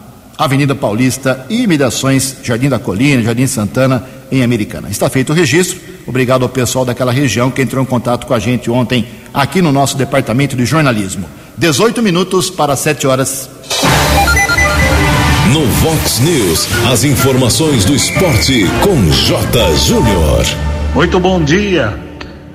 Avenida 0.44 0.74
Paulista 0.74 1.46
e 1.48 1.62
imediações 1.62 2.36
Jardim 2.42 2.68
da 2.68 2.78
Colina, 2.78 3.22
Jardim 3.22 3.46
Santana, 3.46 4.04
em 4.30 4.42
Americana. 4.42 4.88
Está 4.90 5.08
feito 5.08 5.30
o 5.30 5.34
registro. 5.34 5.78
Obrigado 6.06 6.42
ao 6.42 6.48
pessoal 6.48 6.84
daquela 6.84 7.12
região 7.12 7.50
que 7.50 7.62
entrou 7.62 7.82
em 7.82 7.86
contato 7.86 8.26
com 8.26 8.34
a 8.34 8.38
gente 8.38 8.70
ontem 8.70 9.06
aqui 9.32 9.62
no 9.62 9.70
nosso 9.70 9.96
departamento 9.96 10.56
de 10.56 10.64
jornalismo. 10.64 11.28
18 11.56 12.02
minutos 12.02 12.50
para 12.50 12.74
7 12.74 13.06
horas. 13.06 13.48
No 15.52 15.66
Vox 15.66 16.18
News, 16.20 16.66
as 16.90 17.04
informações 17.04 17.84
do 17.84 17.94
esporte 17.94 18.64
com 18.82 19.10
J. 19.10 19.76
Júnior. 19.76 20.44
Muito 20.94 21.20
bom 21.20 21.42
dia. 21.42 21.98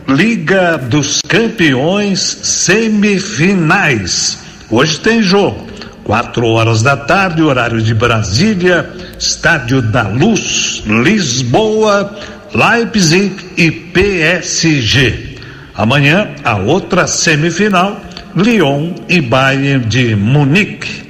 Liga 0.07 0.77
dos 0.77 1.21
Campeões 1.27 2.39
semifinais. 2.41 4.37
Hoje 4.69 4.99
tem 4.99 5.21
jogo. 5.21 5.67
Quatro 6.07 6.47
horas 6.47 6.81
da 6.81 6.95
tarde, 6.95 7.43
horário 7.43 7.81
de 7.81 7.93
Brasília, 7.93 8.89
Estádio 9.19 9.81
da 9.81 10.03
Luz, 10.03 10.81
Lisboa, 10.87 12.17
Leipzig 12.55 13.35
e 13.57 13.69
PSG. 13.69 15.35
Amanhã, 15.75 16.29
a 16.45 16.55
outra 16.55 17.07
semifinal, 17.07 17.99
Lyon 18.33 18.93
e 19.09 19.19
Bayern 19.19 19.83
de 19.85 20.15
Munique. 20.15 21.03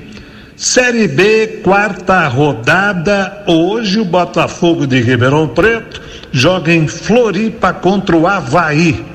Série 0.56 1.08
B, 1.08 1.62
quarta 1.64 2.28
rodada. 2.28 3.44
Hoje 3.46 4.00
o 4.00 4.06
Botafogo 4.06 4.88
de 4.88 5.00
Ribeirão 5.00 5.48
Preto 5.48 6.02
joga 6.32 6.74
em 6.74 6.88
Floripa 6.88 7.72
contra 7.72 8.18
o 8.18 8.26
Havaí. 8.26 9.06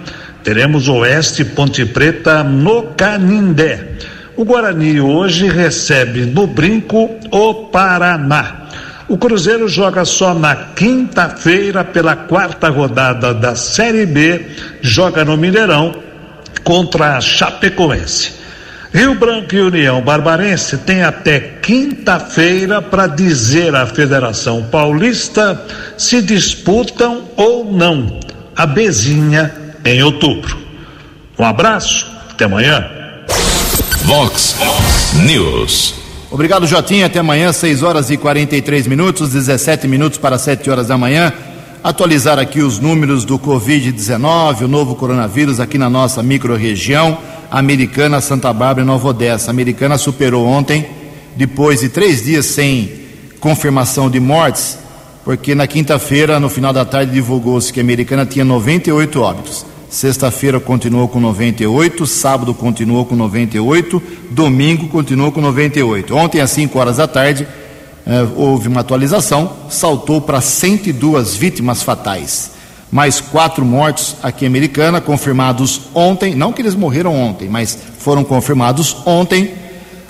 Teremos 0.45 0.89
Oeste 0.89 1.45
Ponte 1.45 1.85
Preta 1.85 2.45
no 2.45 2.85
Canindé. 2.97 4.12
O 4.37 4.45
Guarani 4.45 5.01
hoje 5.01 5.47
recebe 5.49 6.25
no 6.25 6.47
Brinco 6.47 7.11
o 7.31 7.55
Paraná. 7.67 8.63
O 9.09 9.19
Cruzeiro 9.19 9.69
joga 9.69 10.05
só 10.05 10.33
na 10.33 10.57
quinta-feira 10.57 11.85
pela 11.85 12.17
quarta 12.17 12.71
rodada 12.71 13.35
da 13.35 13.55
Série 13.55 14.07
B, 14.07 14.47
joga 14.81 15.25
no 15.25 15.37
Mineirão 15.37 15.97
contra 16.65 17.17
a 17.17 17.21
Chapecoense. 17.21 18.41
Rio 18.93 19.15
Branco 19.15 19.55
e 19.55 19.61
União 19.61 20.01
Barbarense 20.01 20.79
têm 20.79 21.03
até 21.03 21.41
quinta-feira 21.41 22.81
para 22.81 23.07
dizer 23.07 23.75
à 23.75 23.87
Federação 23.87 24.65
Paulista 24.65 25.63
se 25.97 26.23
disputam 26.23 27.25
ou 27.37 27.71
não 27.71 28.21
a 28.55 28.67
Bezinha 28.67 29.53
em 29.85 30.03
outubro. 30.03 30.59
Um 31.39 31.45
abraço, 31.45 32.11
até 32.31 32.45
amanhã. 32.45 33.02
Vox 34.15 34.57
News. 35.25 35.95
Obrigado, 36.31 36.67
Jotinha. 36.67 37.07
Até 37.07 37.21
amanhã, 37.21 37.51
6 37.51 37.83
horas 37.83 38.11
e 38.11 38.19
43 38.19 38.87
minutos, 38.87 39.33
17 39.33 39.89
minutos 39.89 40.19
para 40.19 40.37
7 40.37 40.69
horas 40.69 40.89
da 40.89 40.99
manhã. 40.99 41.33
Atualizar 41.83 42.39
aqui 42.39 42.61
os 42.61 42.79
números 42.79 43.25
do 43.25 43.39
Covid-19, 43.39 44.65
o 44.65 44.69
novo 44.69 44.95
coronavírus 44.97 45.61
aqui 45.61 45.79
na 45.79 45.89
nossa 45.89 46.23
microrregião. 46.23 47.17
Americana, 47.51 48.21
Santa 48.21 48.53
Bárbara 48.53 48.83
e 48.83 48.85
Nova 48.85 49.09
Odessa. 49.09 49.49
A 49.49 49.53
Americana 49.53 49.97
superou 49.97 50.47
ontem, 50.47 50.87
depois 51.35 51.81
de 51.81 51.89
três 51.89 52.23
dias 52.23 52.45
sem 52.45 52.93
confirmação 53.41 54.11
de 54.11 54.21
mortes, 54.21 54.77
porque 55.25 55.55
na 55.55 55.67
quinta-feira, 55.67 56.39
no 56.39 56.51
final 56.51 56.75
da 56.75 56.85
tarde, 56.85 57.13
divulgou-se 57.13 57.73
que 57.73 57.81
a 57.81 57.83
Americana 57.83 58.27
tinha 58.27 58.45
98 58.45 59.23
óbitos. 59.23 59.72
Sexta-feira 59.93 60.59
continuou 60.59 61.07
com 61.07 61.21
98, 61.21 62.07
sábado 62.07 62.55
continuou 62.55 63.05
com 63.05 63.15
98, 63.15 64.03
domingo 64.31 64.89
continuou 64.89 65.31
com 65.31 65.43
98. 65.43 66.17
Ontem, 66.17 66.41
às 66.41 66.51
5 66.51 66.79
horas 66.79 66.97
da 66.97 67.07
tarde, 67.07 67.47
eh, 68.07 68.27
houve 68.35 68.69
uma 68.69 68.81
atualização, 68.81 69.53
saltou 69.69 70.19
para 70.19 70.41
102 70.41 71.37
vítimas 71.37 71.83
fatais 71.83 72.53
mais 72.91 73.21
quatro 73.21 73.65
mortos 73.65 74.17
aqui 74.23 74.47
em 74.47 74.49
Americana, 74.49 75.01
confirmados 75.01 75.81
ontem, 75.95 76.35
não 76.35 76.53
que 76.53 76.63
eles 76.63 76.75
morreram 76.75 77.15
ontem, 77.15 77.49
mas 77.49 77.77
foram 77.99 78.25
confirmados 78.25 78.97
ontem. 79.07 79.55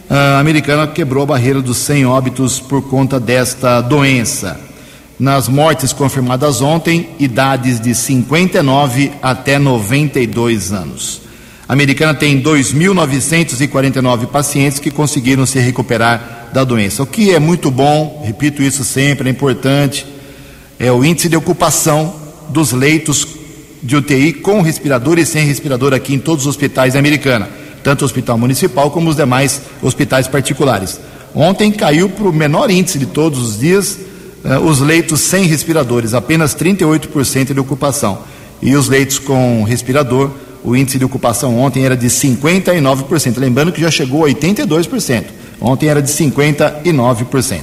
A 0.08 0.38
Americana 0.38 0.86
quebrou 0.86 1.24
a 1.24 1.26
barreira 1.26 1.60
dos 1.60 1.78
100 1.78 2.06
óbitos 2.06 2.60
por 2.60 2.82
conta 2.82 3.18
desta 3.18 3.80
doença. 3.80 4.71
Nas 5.22 5.46
mortes 5.46 5.92
confirmadas 5.92 6.60
ontem, 6.60 7.10
idades 7.16 7.78
de 7.78 7.94
59 7.94 9.12
até 9.22 9.56
92 9.56 10.72
anos. 10.72 11.20
A 11.68 11.72
Americana 11.72 12.12
tem 12.12 12.42
2.949 12.42 14.26
pacientes 14.26 14.80
que 14.80 14.90
conseguiram 14.90 15.46
se 15.46 15.60
recuperar 15.60 16.50
da 16.52 16.64
doença, 16.64 17.04
o 17.04 17.06
que 17.06 17.30
é 17.30 17.38
muito 17.38 17.70
bom, 17.70 18.20
repito 18.26 18.64
isso 18.64 18.82
sempre, 18.82 19.28
é 19.28 19.30
importante. 19.30 20.04
É 20.76 20.90
o 20.90 21.04
índice 21.04 21.28
de 21.28 21.36
ocupação 21.36 22.16
dos 22.48 22.72
leitos 22.72 23.24
de 23.80 23.94
UTI 23.94 24.32
com 24.32 24.60
respirador 24.60 25.20
e 25.20 25.24
sem 25.24 25.46
respirador 25.46 25.94
aqui 25.94 26.14
em 26.14 26.18
todos 26.18 26.46
os 26.46 26.50
hospitais 26.50 26.94
da 26.94 26.98
Americana, 26.98 27.48
tanto 27.84 28.02
o 28.02 28.06
hospital 28.06 28.36
municipal 28.36 28.90
como 28.90 29.08
os 29.08 29.14
demais 29.14 29.62
hospitais 29.80 30.26
particulares. 30.26 30.98
Ontem 31.32 31.70
caiu 31.70 32.08
para 32.08 32.28
o 32.28 32.32
menor 32.32 32.72
índice 32.72 32.98
de 32.98 33.06
todos 33.06 33.38
os 33.38 33.60
dias 33.60 34.10
os 34.64 34.80
leitos 34.80 35.20
sem 35.20 35.44
respiradores, 35.44 36.14
apenas 36.14 36.54
38% 36.54 37.52
de 37.52 37.60
ocupação. 37.60 38.18
E 38.60 38.74
os 38.74 38.88
leitos 38.88 39.18
com 39.18 39.62
respirador, 39.64 40.30
o 40.64 40.76
índice 40.76 40.98
de 40.98 41.04
ocupação 41.04 41.58
ontem 41.58 41.84
era 41.84 41.96
de 41.96 42.06
59%. 42.06 43.38
Lembrando 43.38 43.72
que 43.72 43.80
já 43.80 43.90
chegou 43.90 44.24
a 44.24 44.28
82%. 44.28 45.24
Ontem 45.60 45.88
era 45.88 46.02
de 46.02 46.10
59%. 46.10 47.60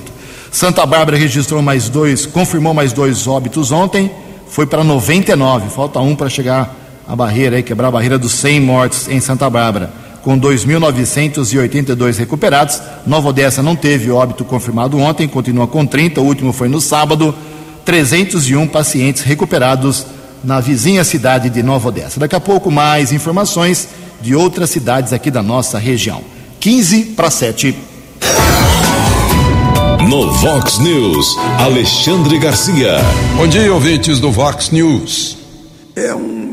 Santa 0.52 0.86
Bárbara 0.86 1.18
registrou 1.18 1.62
mais 1.62 1.90
dois, 1.90 2.26
confirmou 2.26 2.74
mais 2.74 2.92
dois 2.92 3.28
óbitos 3.28 3.72
ontem 3.72 4.12
foi 4.50 4.66
para 4.66 4.84
99, 4.84 5.70
falta 5.70 6.00
um 6.00 6.16
para 6.16 6.28
chegar 6.28 6.76
à 7.08 7.16
barreira, 7.16 7.56
aí, 7.56 7.64
quebrar 7.64 7.90
a 7.90 7.92
barreira 7.92 8.18
dos 8.18 8.34
100 8.34 8.62
mortes 8.62 9.08
em 9.08 9.20
Santa 9.20 9.50
Bárbara, 9.50 9.92
com 10.24 10.40
2.982 10.40 12.18
recuperados. 12.18 12.82
Nova 13.06 13.30
Odessa 13.30 13.64
não 13.64 13.76
teve 13.76 14.12
óbito 14.12 14.44
confirmado 14.44 14.98
ontem, 14.98 15.28
continua 15.28 15.68
com 15.68 15.86
30, 15.86 16.22
o 16.22 16.26
último 16.26 16.54
foi 16.54 16.68
no 16.68 16.82
sábado. 16.82 17.34
301 17.86 18.68
pacientes 18.68 19.24
recuperados 19.24 20.06
na 20.44 20.60
vizinha 20.60 21.04
cidade 21.04 21.50
de 21.50 21.64
Nova 21.64 21.90
Odessa. 21.90 22.20
Daqui 22.20 22.36
a 22.36 22.40
pouco, 22.40 22.72
mais 22.72 23.12
informações 23.12 23.88
de 24.22 24.36
outras 24.36 24.70
cidades 24.70 25.14
aqui 25.14 25.32
da 25.32 25.42
nossa 25.42 25.78
região. 25.78 26.22
15 26.60 27.06
para 27.16 27.30
7. 27.30 27.76
No 30.08 30.32
Vox 30.34 30.80
News, 30.80 31.38
Alexandre 31.60 32.40
Garcia. 32.40 32.98
Bom 33.36 33.48
dia, 33.48 33.74
ouvintes 33.74 34.20
do 34.20 34.32
Vox 34.32 34.72
News. 34.72 35.38
É 35.96 36.14
um, 36.16 36.49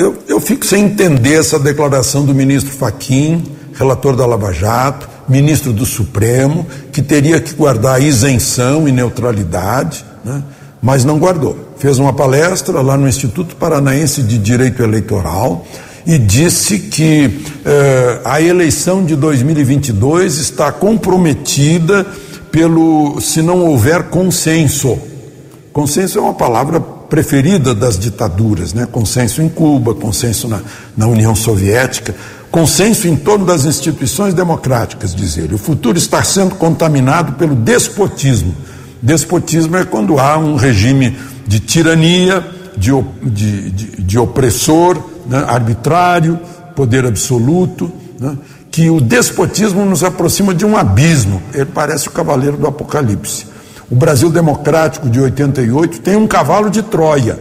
eu, 0.00 0.16
eu 0.26 0.40
fico 0.40 0.64
sem 0.64 0.86
entender 0.86 1.34
essa 1.34 1.58
declaração 1.58 2.24
do 2.24 2.34
ministro 2.34 2.72
Faquim, 2.72 3.44
relator 3.74 4.16
da 4.16 4.24
Lava 4.24 4.50
Jato, 4.50 5.06
ministro 5.28 5.74
do 5.74 5.84
Supremo, 5.84 6.66
que 6.90 7.02
teria 7.02 7.38
que 7.38 7.52
guardar 7.52 8.02
isenção 8.02 8.88
e 8.88 8.92
neutralidade, 8.92 10.02
né? 10.24 10.42
mas 10.80 11.04
não 11.04 11.18
guardou. 11.18 11.74
Fez 11.76 11.98
uma 11.98 12.14
palestra 12.14 12.80
lá 12.80 12.96
no 12.96 13.06
Instituto 13.06 13.56
Paranaense 13.56 14.22
de 14.22 14.38
Direito 14.38 14.82
Eleitoral 14.82 15.66
e 16.06 16.16
disse 16.16 16.78
que 16.78 17.44
eh, 17.62 18.20
a 18.24 18.40
eleição 18.40 19.04
de 19.04 19.14
2022 19.14 20.38
está 20.38 20.72
comprometida 20.72 22.06
pelo 22.50 23.20
se 23.20 23.42
não 23.42 23.66
houver 23.66 24.04
consenso. 24.04 24.98
Consenso 25.74 26.18
é 26.18 26.22
uma 26.22 26.34
palavra 26.34 26.82
preferida 27.10 27.74
das 27.74 27.98
ditaduras, 27.98 28.72
né? 28.72 28.86
Consenso 28.90 29.42
em 29.42 29.48
Cuba, 29.48 29.92
consenso 29.94 30.48
na, 30.48 30.60
na 30.96 31.08
União 31.08 31.34
Soviética, 31.34 32.14
consenso 32.50 33.08
em 33.08 33.16
torno 33.16 33.44
das 33.44 33.64
instituições 33.64 34.32
democráticas, 34.32 35.14
diz 35.14 35.36
ele. 35.36 35.54
O 35.54 35.58
futuro 35.58 35.98
está 35.98 36.22
sendo 36.22 36.54
contaminado 36.54 37.32
pelo 37.32 37.56
despotismo. 37.56 38.54
Despotismo 39.02 39.76
é 39.76 39.84
quando 39.84 40.18
há 40.18 40.38
um 40.38 40.54
regime 40.54 41.18
de 41.46 41.58
tirania, 41.58 42.46
de, 42.76 42.92
de, 43.22 43.70
de, 43.70 44.02
de 44.02 44.18
opressor, 44.18 44.96
né? 45.26 45.44
arbitrário, 45.48 46.38
poder 46.76 47.04
absoluto. 47.04 47.90
Né? 48.18 48.38
que 48.70 48.88
o 48.88 49.00
despotismo 49.00 49.84
nos 49.84 50.04
aproxima 50.04 50.54
de 50.54 50.64
um 50.64 50.76
abismo. 50.76 51.42
Ele 51.52 51.64
parece 51.64 52.06
o 52.06 52.12
cavaleiro 52.12 52.56
do 52.56 52.68
Apocalipse. 52.68 53.46
O 53.90 53.96
Brasil 53.96 54.30
democrático 54.30 55.10
de 55.10 55.20
88 55.20 56.00
tem 56.00 56.14
um 56.14 56.26
cavalo 56.26 56.70
de 56.70 56.80
Troia. 56.80 57.36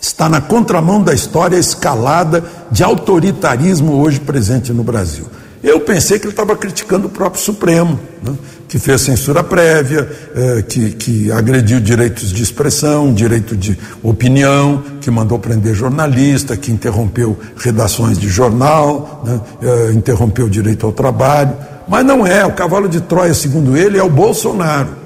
Está 0.00 0.26
na 0.26 0.40
contramão 0.40 1.02
da 1.02 1.12
história 1.12 1.58
escalada 1.58 2.42
de 2.70 2.82
autoritarismo 2.82 4.00
hoje 4.00 4.20
presente 4.20 4.72
no 4.72 4.82
Brasil. 4.82 5.26
Eu 5.62 5.80
pensei 5.80 6.18
que 6.18 6.24
ele 6.24 6.32
estava 6.32 6.56
criticando 6.56 7.08
o 7.08 7.10
próprio 7.10 7.42
Supremo, 7.42 7.98
né? 8.22 8.34
que 8.68 8.78
fez 8.78 9.02
censura 9.02 9.42
prévia, 9.42 10.10
eh, 10.34 10.62
que, 10.68 10.90
que 10.92 11.32
agrediu 11.32 11.80
direitos 11.80 12.30
de 12.30 12.42
expressão, 12.42 13.12
direito 13.12 13.56
de 13.56 13.78
opinião, 14.02 14.82
que 15.00 15.10
mandou 15.10 15.38
prender 15.38 15.74
jornalista, 15.74 16.56
que 16.56 16.70
interrompeu 16.70 17.38
redações 17.56 18.18
de 18.18 18.28
jornal, 18.28 19.22
né, 19.24 19.40
eh, 19.62 19.92
interrompeu 19.92 20.46
o 20.46 20.50
direito 20.50 20.84
ao 20.84 20.92
trabalho. 20.92 21.52
Mas 21.86 22.04
não 22.04 22.26
é, 22.26 22.44
o 22.44 22.52
cavalo 22.52 22.88
de 22.88 23.00
Troia, 23.00 23.32
segundo 23.32 23.76
ele, 23.76 23.98
é 23.98 24.02
o 24.02 24.10
Bolsonaro, 24.10 25.03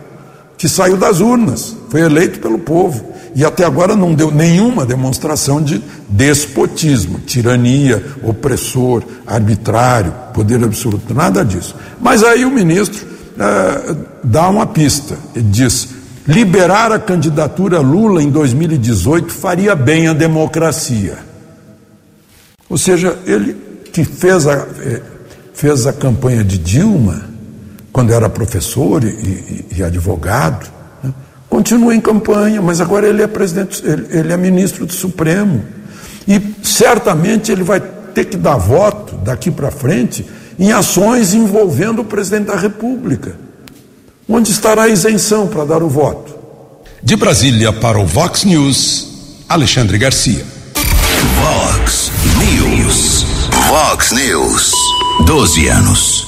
que 0.58 0.68
saiu 0.68 0.96
das 0.96 1.20
urnas, 1.20 1.76
foi 1.88 2.00
eleito 2.00 2.40
pelo 2.40 2.58
povo 2.58 3.14
e 3.34 3.44
até 3.44 3.64
agora 3.64 3.94
não 3.94 4.12
deu 4.12 4.32
nenhuma 4.32 4.84
demonstração 4.84 5.62
de 5.62 5.80
despotismo, 6.08 7.20
tirania, 7.20 8.04
opressor, 8.22 9.04
arbitrário, 9.24 10.12
poder 10.34 10.62
absoluto, 10.64 11.14
nada 11.14 11.44
disso. 11.44 11.76
Mas 12.00 12.24
aí 12.24 12.44
o 12.44 12.50
ministro 12.50 13.06
é, 13.38 13.94
dá 14.24 14.48
uma 14.48 14.66
pista, 14.66 15.16
ele 15.36 15.46
diz: 15.48 15.90
liberar 16.26 16.90
a 16.90 16.98
candidatura 16.98 17.78
Lula 17.78 18.20
em 18.20 18.28
2018 18.28 19.32
faria 19.32 19.76
bem 19.76 20.08
à 20.08 20.12
democracia. 20.12 21.18
Ou 22.68 22.76
seja, 22.76 23.16
ele 23.24 23.56
que 23.92 24.04
fez 24.04 24.46
a, 24.46 24.66
eh, 24.80 25.02
fez 25.54 25.86
a 25.86 25.92
campanha 25.92 26.44
de 26.44 26.58
Dilma, 26.58 27.27
quando 27.98 28.12
era 28.12 28.28
professor 28.28 29.02
e, 29.02 29.08
e, 29.08 29.66
e 29.78 29.82
advogado, 29.82 30.70
continua 31.48 31.92
em 31.92 32.00
campanha, 32.00 32.62
mas 32.62 32.80
agora 32.80 33.08
ele 33.08 33.20
é 33.24 33.26
presidente, 33.26 33.84
ele, 33.84 34.06
ele 34.10 34.32
é 34.32 34.36
ministro 34.36 34.86
do 34.86 34.92
Supremo. 34.92 35.64
E 36.28 36.40
certamente 36.62 37.50
ele 37.50 37.64
vai 37.64 37.80
ter 38.14 38.26
que 38.26 38.36
dar 38.36 38.56
voto 38.56 39.16
daqui 39.16 39.50
para 39.50 39.72
frente 39.72 40.24
em 40.56 40.70
ações 40.70 41.34
envolvendo 41.34 42.02
o 42.02 42.04
presidente 42.04 42.46
da 42.46 42.54
República. 42.54 43.34
Onde 44.28 44.52
estará 44.52 44.84
a 44.84 44.88
isenção 44.88 45.48
para 45.48 45.64
dar 45.64 45.82
o 45.82 45.88
voto? 45.88 46.36
De 47.02 47.16
Brasília 47.16 47.72
para 47.72 47.98
o 47.98 48.06
Vox 48.06 48.44
News, 48.44 49.42
Alexandre 49.48 49.98
Garcia. 49.98 50.46
Vox 51.34 52.12
News. 52.38 53.24
Vox 53.68 54.12
News. 54.12 54.70
12 55.26 55.66
anos. 55.66 56.27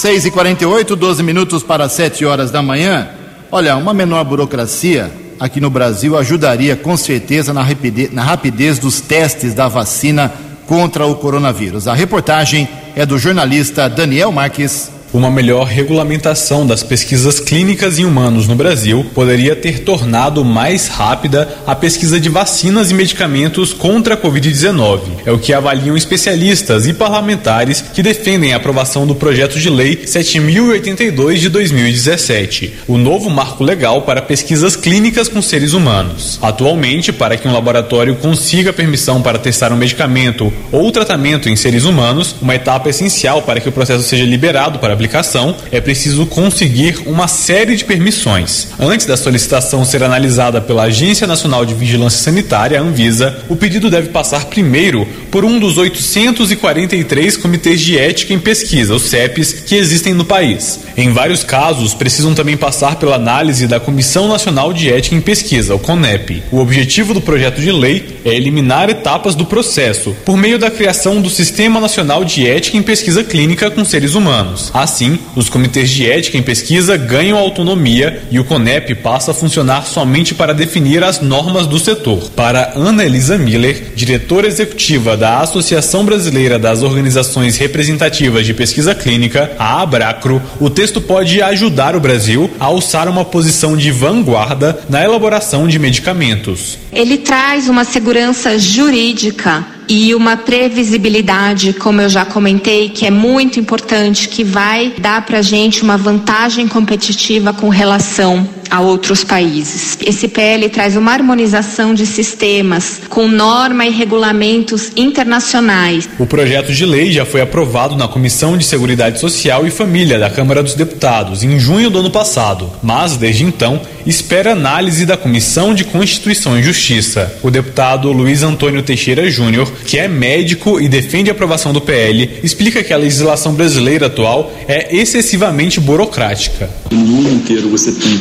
6 0.00 0.24
e 0.24 0.30
48 0.30 0.96
12 0.96 1.22
minutos 1.22 1.62
para 1.62 1.86
7 1.86 2.24
horas 2.24 2.50
da 2.50 2.62
manhã. 2.62 3.10
Olha, 3.52 3.76
uma 3.76 3.92
menor 3.92 4.24
burocracia 4.24 5.12
aqui 5.38 5.60
no 5.60 5.68
Brasil 5.68 6.16
ajudaria 6.16 6.74
com 6.74 6.96
certeza 6.96 7.52
na 7.52 7.62
rapidez, 7.62 8.10
na 8.10 8.22
rapidez 8.22 8.78
dos 8.78 9.02
testes 9.02 9.52
da 9.52 9.68
vacina 9.68 10.32
contra 10.66 11.04
o 11.06 11.16
coronavírus. 11.16 11.86
A 11.86 11.92
reportagem 11.92 12.66
é 12.96 13.04
do 13.04 13.18
jornalista 13.18 13.90
Daniel 13.90 14.32
Marques 14.32 14.90
uma 15.12 15.30
melhor 15.30 15.66
regulamentação 15.66 16.66
das 16.66 16.82
pesquisas 16.82 17.40
clínicas 17.40 17.98
em 17.98 18.04
humanos 18.04 18.46
no 18.46 18.54
Brasil 18.54 19.04
poderia 19.14 19.56
ter 19.56 19.80
tornado 19.80 20.44
mais 20.44 20.88
rápida 20.88 21.48
a 21.66 21.74
pesquisa 21.74 22.20
de 22.20 22.28
vacinas 22.28 22.90
e 22.90 22.94
medicamentos 22.94 23.72
contra 23.72 24.14
a 24.14 24.16
Covid-19. 24.16 25.00
É 25.26 25.32
o 25.32 25.38
que 25.38 25.52
avaliam 25.52 25.96
especialistas 25.96 26.86
e 26.86 26.92
parlamentares 26.92 27.80
que 27.80 28.02
defendem 28.02 28.52
a 28.52 28.56
aprovação 28.56 29.06
do 29.06 29.14
projeto 29.14 29.58
de 29.58 29.68
lei 29.68 30.06
7082 30.06 31.40
de 31.40 31.48
2017, 31.48 32.74
o 32.86 32.96
novo 32.96 33.28
marco 33.28 33.64
legal 33.64 34.02
para 34.02 34.22
pesquisas 34.22 34.76
clínicas 34.76 35.28
com 35.28 35.42
seres 35.42 35.72
humanos. 35.72 36.38
Atualmente, 36.42 37.12
para 37.12 37.36
que 37.36 37.48
um 37.48 37.52
laboratório 37.52 38.16
consiga 38.16 38.72
permissão 38.72 39.22
para 39.22 39.38
testar 39.38 39.72
um 39.72 39.76
medicamento 39.76 40.52
ou 40.70 40.92
tratamento 40.92 41.48
em 41.48 41.56
seres 41.56 41.84
humanos, 41.84 42.36
uma 42.40 42.54
etapa 42.54 42.88
essencial 42.88 43.42
para 43.42 43.60
que 43.60 43.68
o 43.68 43.72
processo 43.72 44.04
seja 44.04 44.24
liberado 44.24 44.78
para 44.78 44.99
aplicação, 45.00 45.56
é 45.72 45.80
preciso 45.80 46.26
conseguir 46.26 47.00
uma 47.06 47.26
série 47.26 47.74
de 47.74 47.84
permissões. 47.86 48.68
Antes 48.78 49.06
da 49.06 49.16
solicitação 49.16 49.82
ser 49.82 50.02
analisada 50.02 50.60
pela 50.60 50.84
Agência 50.84 51.26
Nacional 51.26 51.64
de 51.64 51.72
Vigilância 51.72 52.22
Sanitária, 52.22 52.80
Anvisa, 52.80 53.38
o 53.48 53.56
pedido 53.56 53.88
deve 53.88 54.10
passar 54.10 54.44
primeiro 54.46 55.08
por 55.30 55.44
um 55.44 55.58
dos 55.58 55.78
843 55.78 57.36
comitês 57.38 57.80
de 57.80 57.96
ética 57.96 58.34
em 58.34 58.38
pesquisa, 58.38 58.94
os 58.94 59.04
CEPs, 59.04 59.52
que 59.66 59.74
existem 59.74 60.12
no 60.12 60.24
país. 60.24 60.80
Em 60.96 61.12
vários 61.12 61.42
casos, 61.42 61.94
precisam 61.94 62.34
também 62.34 62.56
passar 62.56 62.96
pela 62.96 63.16
análise 63.16 63.66
da 63.66 63.80
Comissão 63.80 64.28
Nacional 64.28 64.72
de 64.72 64.92
Ética 64.92 65.14
em 65.14 65.20
Pesquisa, 65.20 65.74
o 65.74 65.78
CONEP. 65.78 66.42
O 66.50 66.58
objetivo 66.58 67.14
do 67.14 67.20
projeto 67.20 67.60
de 67.60 67.72
lei 67.72 68.20
é 68.24 68.34
eliminar 68.34 68.90
etapas 68.90 69.34
do 69.34 69.46
processo 69.46 70.14
por 70.26 70.36
meio 70.36 70.58
da 70.58 70.70
criação 70.70 71.22
do 71.22 71.30
Sistema 71.30 71.80
Nacional 71.80 72.22
de 72.22 72.46
Ética 72.46 72.76
em 72.76 72.82
Pesquisa 72.82 73.24
Clínica 73.24 73.70
com 73.70 73.84
Seres 73.84 74.14
Humanos. 74.14 74.70
Assim, 74.90 75.20
os 75.36 75.48
comitês 75.48 75.88
de 75.88 76.10
ética 76.10 76.36
em 76.36 76.42
pesquisa 76.42 76.96
ganham 76.96 77.38
autonomia 77.38 78.24
e 78.28 78.40
o 78.40 78.44
CONEP 78.44 78.96
passa 78.96 79.30
a 79.30 79.34
funcionar 79.34 79.86
somente 79.86 80.34
para 80.34 80.52
definir 80.52 81.04
as 81.04 81.20
normas 81.20 81.68
do 81.68 81.78
setor. 81.78 82.28
Para 82.34 82.72
Ana 82.74 83.04
Elisa 83.04 83.38
Miller, 83.38 83.92
diretora 83.94 84.48
executiva 84.48 85.16
da 85.16 85.38
Associação 85.38 86.04
Brasileira 86.04 86.58
das 86.58 86.82
Organizações 86.82 87.56
Representativas 87.56 88.44
de 88.44 88.52
Pesquisa 88.52 88.92
Clínica, 88.92 89.52
a 89.56 89.80
Abracro, 89.80 90.42
o 90.58 90.68
texto 90.68 91.00
pode 91.00 91.40
ajudar 91.40 91.94
o 91.94 92.00
Brasil 92.00 92.50
a 92.58 92.64
alçar 92.64 93.08
uma 93.08 93.24
posição 93.24 93.76
de 93.76 93.92
vanguarda 93.92 94.76
na 94.88 95.04
elaboração 95.04 95.68
de 95.68 95.78
medicamentos. 95.78 96.76
Ele 96.92 97.16
traz 97.16 97.68
uma 97.68 97.84
segurança 97.84 98.58
jurídica 98.58 99.64
e 99.90 100.14
uma 100.14 100.36
previsibilidade, 100.36 101.72
como 101.72 102.00
eu 102.00 102.08
já 102.08 102.24
comentei, 102.24 102.90
que 102.90 103.04
é 103.04 103.10
muito 103.10 103.58
importante, 103.58 104.28
que 104.28 104.44
vai 104.44 104.94
dar 104.96 105.26
para 105.26 105.38
a 105.38 105.42
gente 105.42 105.82
uma 105.82 105.96
vantagem 105.96 106.68
competitiva 106.68 107.52
com 107.52 107.68
relação 107.68 108.59
a 108.70 108.80
outros 108.80 109.24
países. 109.24 109.98
Esse 110.04 110.28
PL 110.28 110.68
traz 110.68 110.96
uma 110.96 111.12
harmonização 111.12 111.92
de 111.92 112.06
sistemas 112.06 113.00
com 113.08 113.26
norma 113.26 113.86
e 113.86 113.90
regulamentos 113.90 114.92
internacionais. 114.96 116.08
O 116.18 116.26
projeto 116.26 116.72
de 116.72 116.86
lei 116.86 117.12
já 117.12 117.24
foi 117.24 117.40
aprovado 117.40 117.96
na 117.96 118.06
Comissão 118.06 118.56
de 118.56 118.64
Seguridade 118.64 119.18
Social 119.18 119.66
e 119.66 119.70
Família 119.70 120.18
da 120.18 120.30
Câmara 120.30 120.62
dos 120.62 120.74
Deputados 120.74 121.42
em 121.42 121.58
junho 121.58 121.90
do 121.90 121.98
ano 121.98 122.10
passado, 122.10 122.70
mas 122.82 123.16
desde 123.16 123.44
então 123.44 123.80
espera 124.06 124.52
análise 124.52 125.04
da 125.04 125.16
Comissão 125.16 125.74
de 125.74 125.84
Constituição 125.84 126.58
e 126.58 126.62
Justiça. 126.62 127.36
O 127.42 127.50
deputado 127.50 128.10
Luiz 128.12 128.42
Antônio 128.42 128.82
Teixeira 128.82 129.28
Júnior 129.28 129.70
que 129.84 129.98
é 129.98 130.08
médico 130.08 130.80
e 130.80 130.88
defende 130.88 131.30
a 131.30 131.32
aprovação 131.32 131.72
do 131.72 131.80
PL, 131.80 132.40
explica 132.42 132.82
que 132.82 132.92
a 132.92 132.96
legislação 132.96 133.54
brasileira 133.54 134.06
atual 134.06 134.52
é 134.68 134.94
excessivamente 134.94 135.80
burocrática. 135.80 136.70
No 136.90 136.98
mundo 136.98 137.30
inteiro 137.30 137.68
você 137.68 137.92
tem 137.92 138.18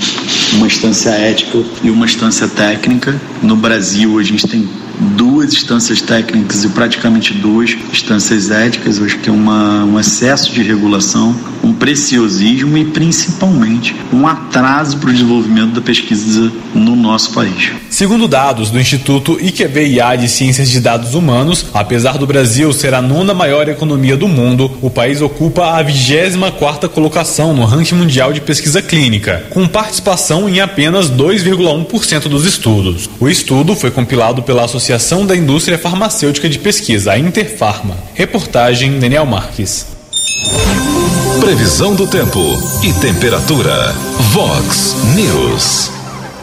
uma 0.53 0.67
instância 0.67 1.09
ética 1.09 1.63
e 1.83 1.89
uma 1.89 2.05
instância 2.05 2.47
técnica. 2.47 3.19
No 3.41 3.55
Brasil 3.55 4.17
a 4.19 4.23
gente 4.23 4.47
tem 4.47 4.67
duas 5.15 5.53
instâncias 5.53 6.01
técnicas 6.01 6.63
e 6.63 6.69
praticamente 6.69 7.33
duas 7.33 7.71
instâncias 7.91 8.51
éticas. 8.51 9.01
Acho 9.01 9.17
que 9.19 9.29
é 9.29 9.31
uma, 9.31 9.83
um 9.85 9.99
excesso 9.99 10.51
de 10.51 10.61
regulação, 10.61 11.35
preciosismo 11.79 12.77
e 12.77 12.85
principalmente 12.85 13.95
um 14.11 14.27
atraso 14.27 14.97
para 14.97 15.09
o 15.09 15.13
desenvolvimento 15.13 15.73
da 15.73 15.81
pesquisa 15.81 16.51
no 16.73 16.95
nosso 16.95 17.31
país. 17.31 17.71
Segundo 17.89 18.27
dados 18.27 18.69
do 18.69 18.79
Instituto 18.79 19.39
IQVIA 19.41 20.15
de 20.15 20.27
Ciências 20.27 20.69
de 20.69 20.79
Dados 20.79 21.15
Humanos, 21.15 21.65
apesar 21.73 22.17
do 22.17 22.27
Brasil 22.27 22.71
ser 22.73 22.93
a 22.93 23.01
nona 23.01 23.33
maior 23.33 23.67
economia 23.67 24.15
do 24.17 24.27
mundo, 24.27 24.71
o 24.81 24.89
país 24.89 25.21
ocupa 25.21 25.77
a 25.77 25.81
24 25.81 26.89
colocação 26.89 27.53
no 27.53 27.65
ranking 27.65 27.95
mundial 27.95 28.33
de 28.33 28.41
pesquisa 28.41 28.81
clínica, 28.81 29.45
com 29.49 29.67
participação 29.67 30.49
em 30.49 30.59
apenas 30.59 31.09
2,1% 31.09 32.27
dos 32.27 32.45
estudos. 32.45 33.09
O 33.19 33.29
estudo 33.29 33.75
foi 33.75 33.91
compilado 33.91 34.43
pela 34.43 34.65
Associação 34.65 35.25
da 35.25 35.35
Indústria 35.35 35.77
Farmacêutica 35.77 36.49
de 36.49 36.59
Pesquisa, 36.59 37.13
a 37.13 37.19
Interfarma. 37.19 37.95
Reportagem 38.13 38.99
Daniel 38.99 39.25
Marques. 39.25 39.87
Previsão 41.39 41.95
do 41.95 42.05
tempo 42.05 42.39
e 42.83 42.93
temperatura. 42.93 43.93
Vox 44.31 44.95
News. 45.15 45.91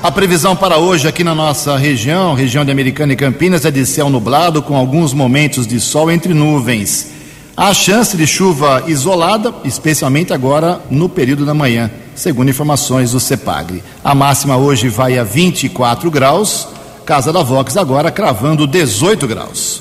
A 0.02 0.10
previsão 0.10 0.56
para 0.56 0.78
hoje 0.78 1.06
aqui 1.06 1.22
na 1.22 1.34
nossa 1.34 1.76
região, 1.76 2.34
região 2.34 2.64
de 2.64 2.70
Americana 2.70 3.12
e 3.12 3.16
Campinas, 3.16 3.64
é 3.64 3.70
de 3.70 3.84
céu 3.86 4.08
nublado 4.08 4.62
com 4.62 4.76
alguns 4.76 5.12
momentos 5.12 5.66
de 5.66 5.80
sol 5.80 6.10
entre 6.10 6.32
nuvens. 6.34 7.08
Há 7.56 7.72
chance 7.72 8.16
de 8.16 8.26
chuva 8.26 8.84
isolada, 8.86 9.54
especialmente 9.64 10.32
agora 10.32 10.80
no 10.90 11.08
período 11.08 11.46
da 11.46 11.54
manhã, 11.54 11.90
segundo 12.14 12.50
informações 12.50 13.12
do 13.12 13.20
CEPAGRE. 13.20 13.82
A 14.02 14.14
máxima 14.14 14.56
hoje 14.56 14.88
vai 14.88 15.18
a 15.18 15.24
24 15.24 16.10
graus 16.10 16.68
Casa 17.06 17.32
da 17.32 17.40
Vox 17.40 17.76
agora 17.76 18.10
cravando 18.10 18.66
18 18.66 19.28
graus. 19.28 19.80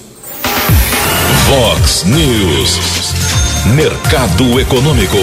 Vox 1.50 2.04
News. 2.04 3.25
Mercado 3.74 4.60
Econômico. 4.60 5.18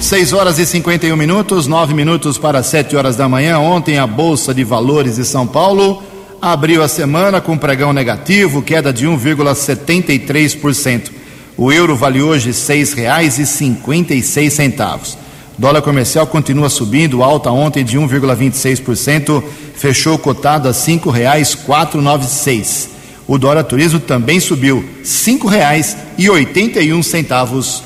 6 0.00 0.32
horas 0.32 0.58
e 0.58 0.64
51 0.64 1.14
minutos, 1.14 1.66
9 1.66 1.92
minutos 1.92 2.38
para 2.38 2.62
7 2.62 2.96
horas 2.96 3.14
da 3.14 3.28
manhã. 3.28 3.58
Ontem 3.58 3.98
a 3.98 4.06
Bolsa 4.06 4.54
de 4.54 4.64
Valores 4.64 5.16
de 5.16 5.24
São 5.26 5.46
Paulo 5.46 6.02
abriu 6.40 6.82
a 6.82 6.88
semana 6.88 7.42
com 7.42 7.58
pregão 7.58 7.92
negativo, 7.92 8.62
queda 8.62 8.90
de 8.90 9.06
1,73%. 9.06 11.10
O 11.54 11.70
euro 11.70 11.94
vale 11.94 12.22
hoje 12.22 12.46
R$ 12.46 12.54
6,56. 12.54 15.16
Dólar 15.58 15.82
comercial 15.82 16.26
continua 16.26 16.70
subindo, 16.70 17.22
alta 17.22 17.50
ontem 17.50 17.84
de 17.84 17.98
1,26%, 17.98 19.44
fechou 19.74 20.18
cotado 20.18 20.70
a 20.70 20.74
nove 22.00 22.26
seis. 22.26 23.01
O 23.26 23.38
dólar 23.38 23.64
turismo 23.64 24.00
também 24.00 24.40
subiu 24.40 24.84
cinco 25.04 25.48
reais 25.48 25.96
e 26.18 26.28
oitenta 26.28 26.80
e 26.80 26.92
um 26.92 27.02
centavos. 27.02 27.82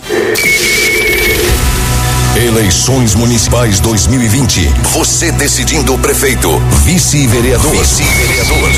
Eleições 2.36 3.14
Municipais 3.14 3.80
2020. 3.80 4.68
Você 4.92 5.32
decidindo 5.32 5.94
o 5.94 5.98
prefeito, 5.98 6.58
vice-vereador. 6.84 7.70
Vice-vereador. 7.70 8.70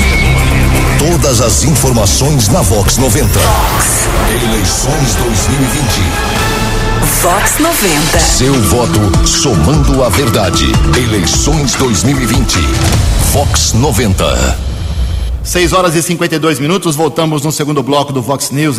Todas 0.97 1.41
as 1.41 1.63
informações 1.63 2.47
na 2.49 2.61
Vox 2.61 2.97
90. 2.97 3.39
Eleições 4.43 5.15
2020. 5.15 6.39
Vox 7.21 7.59
90. 7.59 8.19
Seu 8.19 8.53
voto 8.53 9.27
somando 9.27 10.03
a 10.03 10.09
verdade. 10.09 10.65
Eleições 10.97 11.73
2020. 11.75 12.59
Vox 13.33 13.73
90. 13.73 14.68
6 15.43 15.73
horas 15.73 15.95
e 15.95 16.03
52 16.03 16.59
minutos, 16.59 16.95
voltamos 16.95 17.43
no 17.43 17.51
segundo 17.51 17.81
bloco 17.81 18.11
do 18.11 18.21
Vox 18.21 18.51
News 18.51 18.77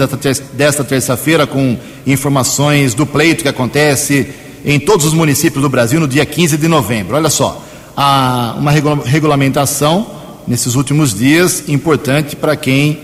desta 0.52 0.84
terça-feira 0.84 1.46
com 1.46 1.76
informações 2.06 2.92
do 2.94 3.06
pleito 3.06 3.42
que 3.42 3.48
acontece 3.48 4.28
em 4.64 4.78
todos 4.78 5.06
os 5.06 5.14
municípios 5.14 5.62
do 5.62 5.70
Brasil 5.70 5.98
no 5.98 6.06
dia 6.06 6.24
15 6.24 6.58
de 6.58 6.68
novembro. 6.68 7.16
Olha 7.16 7.30
só, 7.30 7.64
há 7.96 8.54
uma 8.58 8.70
regulamentação 9.04 10.06
nesses 10.46 10.74
últimos 10.74 11.14
dias 11.14 11.64
importante 11.66 12.36
para 12.36 12.54
quem 12.54 13.00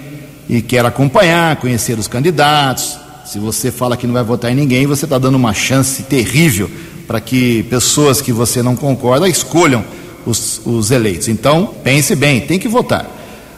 quer 0.68 0.84
acompanhar, 0.84 1.56
conhecer 1.56 1.98
os 1.98 2.06
candidatos. 2.06 2.98
Se 3.24 3.38
você 3.38 3.72
fala 3.72 3.96
que 3.96 4.06
não 4.06 4.14
vai 4.14 4.22
votar 4.22 4.52
em 4.52 4.54
ninguém, 4.54 4.86
você 4.86 5.06
está 5.06 5.18
dando 5.18 5.34
uma 5.34 5.54
chance 5.54 6.02
terrível 6.02 6.70
para 7.06 7.20
que 7.20 7.62
pessoas 7.64 8.20
que 8.20 8.32
você 8.32 8.62
não 8.62 8.76
concorda 8.76 9.26
escolham 9.26 9.82
os, 10.26 10.60
os 10.64 10.90
eleitos. 10.90 11.26
Então, 11.26 11.74
pense 11.82 12.14
bem, 12.14 12.40
tem 12.40 12.58
que 12.58 12.68
votar. 12.68 13.15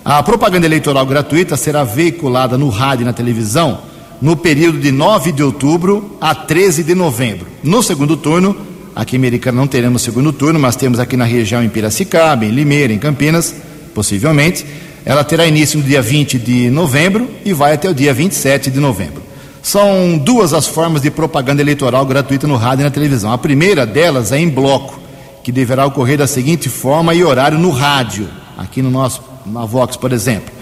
A 0.08 0.22
propaganda 0.22 0.64
eleitoral 0.64 1.04
gratuita 1.04 1.54
será 1.54 1.84
veiculada 1.84 2.56
no 2.56 2.70
rádio 2.70 3.02
e 3.02 3.04
na 3.04 3.12
televisão 3.12 3.80
no 4.22 4.34
período 4.38 4.78
de 4.78 4.90
9 4.90 5.32
de 5.32 5.42
outubro 5.42 6.16
a 6.18 6.34
13 6.34 6.82
de 6.82 6.94
novembro. 6.94 7.46
No 7.62 7.82
segundo 7.82 8.16
turno, 8.16 8.56
aqui 8.96 9.16
em 9.16 9.18
Americana 9.18 9.60
não 9.60 9.66
teremos 9.66 10.00
segundo 10.00 10.32
turno, 10.32 10.58
mas 10.58 10.76
temos 10.76 10.98
aqui 10.98 11.14
na 11.14 11.26
região 11.26 11.62
em 11.62 11.68
Piracicaba, 11.68 12.46
em 12.46 12.50
Limeira, 12.50 12.90
em 12.90 12.98
Campinas, 12.98 13.54
possivelmente. 13.94 14.64
Ela 15.04 15.22
terá 15.22 15.46
início 15.46 15.78
no 15.78 15.84
dia 15.84 16.00
20 16.00 16.38
de 16.38 16.70
novembro 16.70 17.28
e 17.44 17.52
vai 17.52 17.74
até 17.74 17.90
o 17.90 17.94
dia 17.94 18.14
27 18.14 18.70
de 18.70 18.80
novembro. 18.80 19.20
São 19.62 20.16
duas 20.16 20.54
as 20.54 20.66
formas 20.66 21.02
de 21.02 21.10
propaganda 21.10 21.60
eleitoral 21.60 22.06
gratuita 22.06 22.46
no 22.46 22.56
rádio 22.56 22.80
e 22.80 22.84
na 22.84 22.90
televisão. 22.90 23.30
A 23.30 23.36
primeira 23.36 23.84
delas 23.84 24.32
é 24.32 24.38
em 24.38 24.48
bloco, 24.48 24.98
que 25.44 25.52
deverá 25.52 25.84
ocorrer 25.84 26.16
da 26.16 26.26
seguinte 26.26 26.70
forma 26.70 27.14
e 27.14 27.22
horário 27.22 27.58
no 27.58 27.68
rádio, 27.68 28.26
aqui 28.56 28.80
no 28.80 28.90
nosso, 28.90 29.27
na 29.48 29.64
Vox, 29.64 29.96
por 29.96 30.12
exemplo. 30.12 30.52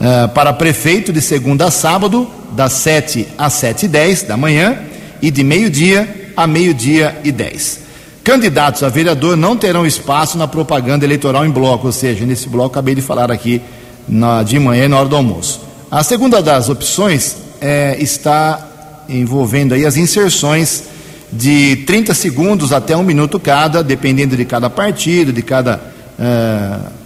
Uh, 0.00 0.28
para 0.30 0.52
prefeito 0.52 1.12
de 1.12 1.20
segunda 1.20 1.66
a 1.66 1.70
sábado, 1.70 2.28
das 2.52 2.72
7 2.74 3.28
às 3.36 3.52
7 3.54 3.84
e 3.84 3.88
10 3.88 4.22
da 4.24 4.36
manhã 4.36 4.78
e 5.20 5.30
de 5.30 5.44
meio-dia 5.44 6.32
a 6.36 6.46
meio-dia 6.46 7.18
e 7.22 7.30
10. 7.30 7.80
Candidatos 8.24 8.82
a 8.82 8.88
vereador 8.88 9.36
não 9.36 9.56
terão 9.56 9.86
espaço 9.86 10.36
na 10.36 10.46
propaganda 10.46 11.04
eleitoral 11.04 11.44
em 11.44 11.50
bloco, 11.50 11.86
ou 11.86 11.92
seja, 11.92 12.24
nesse 12.24 12.48
bloco 12.48 12.70
acabei 12.70 12.94
de 12.94 13.02
falar 13.02 13.30
aqui 13.30 13.60
na, 14.08 14.42
de 14.42 14.58
manhã 14.58 14.84
e 14.84 14.88
na 14.88 14.98
hora 14.98 15.08
do 15.08 15.16
almoço. 15.16 15.60
A 15.90 16.02
segunda 16.02 16.42
das 16.42 16.68
opções 16.68 17.36
é, 17.60 17.96
está 18.00 19.04
envolvendo 19.08 19.74
aí 19.74 19.84
as 19.84 19.96
inserções 19.96 20.84
de 21.32 21.76
30 21.86 22.14
segundos 22.14 22.72
até 22.72 22.96
um 22.96 23.02
minuto 23.02 23.38
cada, 23.38 23.82
dependendo 23.82 24.36
de 24.36 24.44
cada 24.44 24.68
partido, 24.68 25.32
de 25.32 25.42
cada 25.42 25.80
uh, 26.18 26.99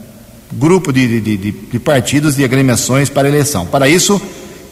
grupo 0.59 0.93
de, 0.93 1.21
de, 1.21 1.37
de, 1.37 1.51
de 1.53 1.79
partidos 1.79 2.38
e 2.38 2.45
agremiações 2.45 3.09
para 3.09 3.29
eleição. 3.29 3.67
Para 3.67 3.88
isso, 3.88 4.21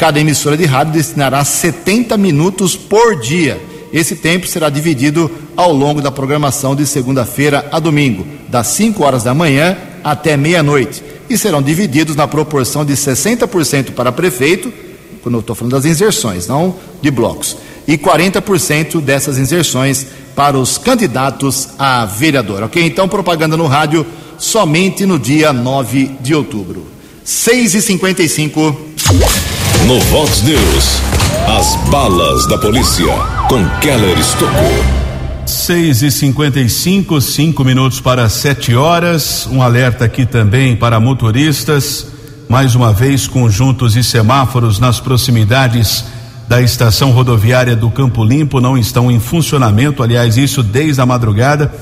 Cada 0.02 0.18
emissora 0.18 0.56
de 0.56 0.64
rádio 0.64 0.94
destinará 0.94 1.44
70 1.44 2.16
minutos 2.16 2.74
por 2.74 3.20
dia. 3.20 3.62
Esse 3.92 4.16
tempo 4.16 4.48
será 4.48 4.68
dividido 4.68 5.30
ao 5.56 5.72
longo 5.72 6.02
da 6.02 6.10
programação 6.10 6.74
de 6.74 6.84
segunda-feira 6.84 7.68
a 7.70 7.78
domingo, 7.78 8.26
das 8.48 8.66
5 8.66 9.00
horas 9.04 9.22
da 9.22 9.32
manhã 9.32 9.76
até 10.02 10.36
meia-noite, 10.36 11.04
e 11.30 11.38
serão 11.38 11.62
divididos 11.62 12.16
na 12.16 12.26
proporção 12.26 12.84
de 12.84 12.94
60% 12.94 13.92
para 13.92 14.10
prefeito, 14.10 14.72
quando 15.22 15.36
eu 15.36 15.40
estou 15.40 15.54
falando 15.54 15.74
das 15.74 15.84
inserções, 15.84 16.48
não 16.48 16.74
de 17.00 17.08
blocos, 17.08 17.56
e 17.86 17.96
40% 17.96 19.00
dessas 19.00 19.38
inserções 19.38 20.04
para 20.34 20.58
os 20.58 20.78
candidatos 20.78 21.68
a 21.78 22.04
vereador. 22.06 22.64
Ok? 22.64 22.84
Então, 22.84 23.08
propaganda 23.08 23.56
no 23.56 23.68
rádio 23.68 24.04
somente 24.42 25.06
no 25.06 25.20
dia 25.20 25.52
9 25.52 26.16
de 26.20 26.34
outubro. 26.34 26.84
6 27.24 27.74
e 27.74 27.80
55 27.80 28.76
no 29.86 30.00
Vox 30.00 30.42
News, 30.42 31.00
as 31.46 31.76
balas 31.88 32.46
da 32.48 32.58
polícia 32.58 33.06
com 33.48 33.64
Keller 33.80 34.18
Estocou. 34.18 34.84
6 35.46 36.02
e 36.02 36.10
55 36.10 37.20
cinco 37.20 37.64
minutos 37.64 38.00
para 38.00 38.28
7 38.28 38.74
horas. 38.74 39.46
Um 39.46 39.62
alerta 39.62 40.04
aqui 40.04 40.26
também 40.26 40.74
para 40.74 40.98
motoristas. 40.98 42.08
Mais 42.48 42.74
uma 42.74 42.92
vez, 42.92 43.28
conjuntos 43.28 43.94
e 43.94 44.02
semáforos 44.02 44.80
nas 44.80 44.98
proximidades 44.98 46.04
da 46.48 46.60
estação 46.60 47.12
rodoviária 47.12 47.76
do 47.76 47.88
Campo 47.90 48.24
Limpo 48.24 48.60
não 48.60 48.76
estão 48.76 49.08
em 49.08 49.20
funcionamento. 49.20 50.02
Aliás, 50.02 50.36
isso 50.36 50.64
desde 50.64 51.00
a 51.00 51.06
madrugada. 51.06 51.72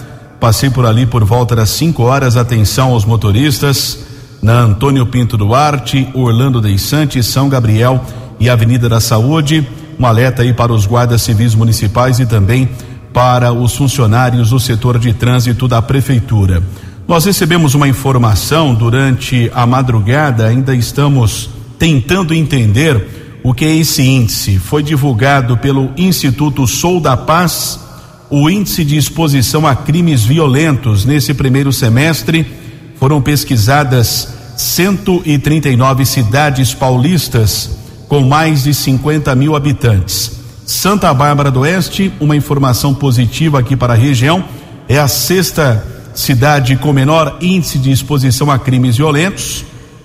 Passei 0.40 0.70
por 0.70 0.86
ali 0.86 1.04
por 1.04 1.22
volta 1.22 1.54
das 1.54 1.68
5 1.68 2.02
horas. 2.02 2.38
Atenção 2.38 2.92
aos 2.92 3.04
motoristas 3.04 3.98
na 4.40 4.60
Antônio 4.60 5.04
Pinto 5.04 5.36
Duarte, 5.36 6.08
Orlando 6.14 6.62
de 6.62 6.78
Santos, 6.78 7.26
São 7.26 7.46
Gabriel 7.46 8.02
e 8.40 8.48
Avenida 8.48 8.88
da 8.88 9.00
Saúde. 9.00 9.68
Um 9.98 10.06
alerta 10.06 10.40
aí 10.40 10.54
para 10.54 10.72
os 10.72 10.86
guardas 10.86 11.20
civis 11.20 11.54
municipais 11.54 12.18
e 12.20 12.24
também 12.24 12.70
para 13.12 13.52
os 13.52 13.76
funcionários 13.76 14.48
do 14.48 14.58
setor 14.58 14.98
de 14.98 15.12
trânsito 15.12 15.68
da 15.68 15.82
prefeitura. 15.82 16.62
Nós 17.06 17.26
recebemos 17.26 17.74
uma 17.74 17.88
informação 17.88 18.74
durante 18.74 19.50
a 19.54 19.66
madrugada, 19.66 20.46
ainda 20.46 20.74
estamos 20.74 21.50
tentando 21.78 22.32
entender 22.32 23.40
o 23.42 23.52
que 23.52 23.66
é 23.66 23.76
esse 23.76 24.02
índice. 24.02 24.58
Foi 24.58 24.82
divulgado 24.82 25.58
pelo 25.58 25.90
Instituto 25.98 26.66
Sou 26.66 26.98
da 26.98 27.14
Paz 27.14 27.89
o 28.30 28.48
índice 28.48 28.84
de 28.84 28.96
exposição 28.96 29.66
a 29.66 29.74
crimes 29.74 30.22
violentos 30.22 31.04
nesse 31.04 31.34
primeiro 31.34 31.72
semestre 31.72 32.46
foram 32.94 33.20
pesquisadas 33.20 34.28
139 34.56 36.06
cidades 36.06 36.72
paulistas 36.72 37.70
com 38.08 38.20
mais 38.20 38.62
de 38.62 38.72
50 38.72 39.34
mil 39.34 39.56
habitantes. 39.56 40.38
Santa 40.64 41.12
Bárbara 41.12 41.50
do 41.50 41.60
Oeste, 41.60 42.12
uma 42.20 42.36
informação 42.36 42.94
positiva 42.94 43.58
aqui 43.58 43.74
para 43.74 43.94
a 43.94 43.96
região, 43.96 44.44
é 44.88 44.98
a 44.98 45.08
sexta 45.08 45.84
cidade 46.14 46.76
com 46.76 46.92
menor 46.92 47.38
índice 47.40 47.78
de 47.78 47.90
exposição 47.90 48.50
a 48.50 48.58
crimes 48.58 48.96
violentos, 48.96 49.64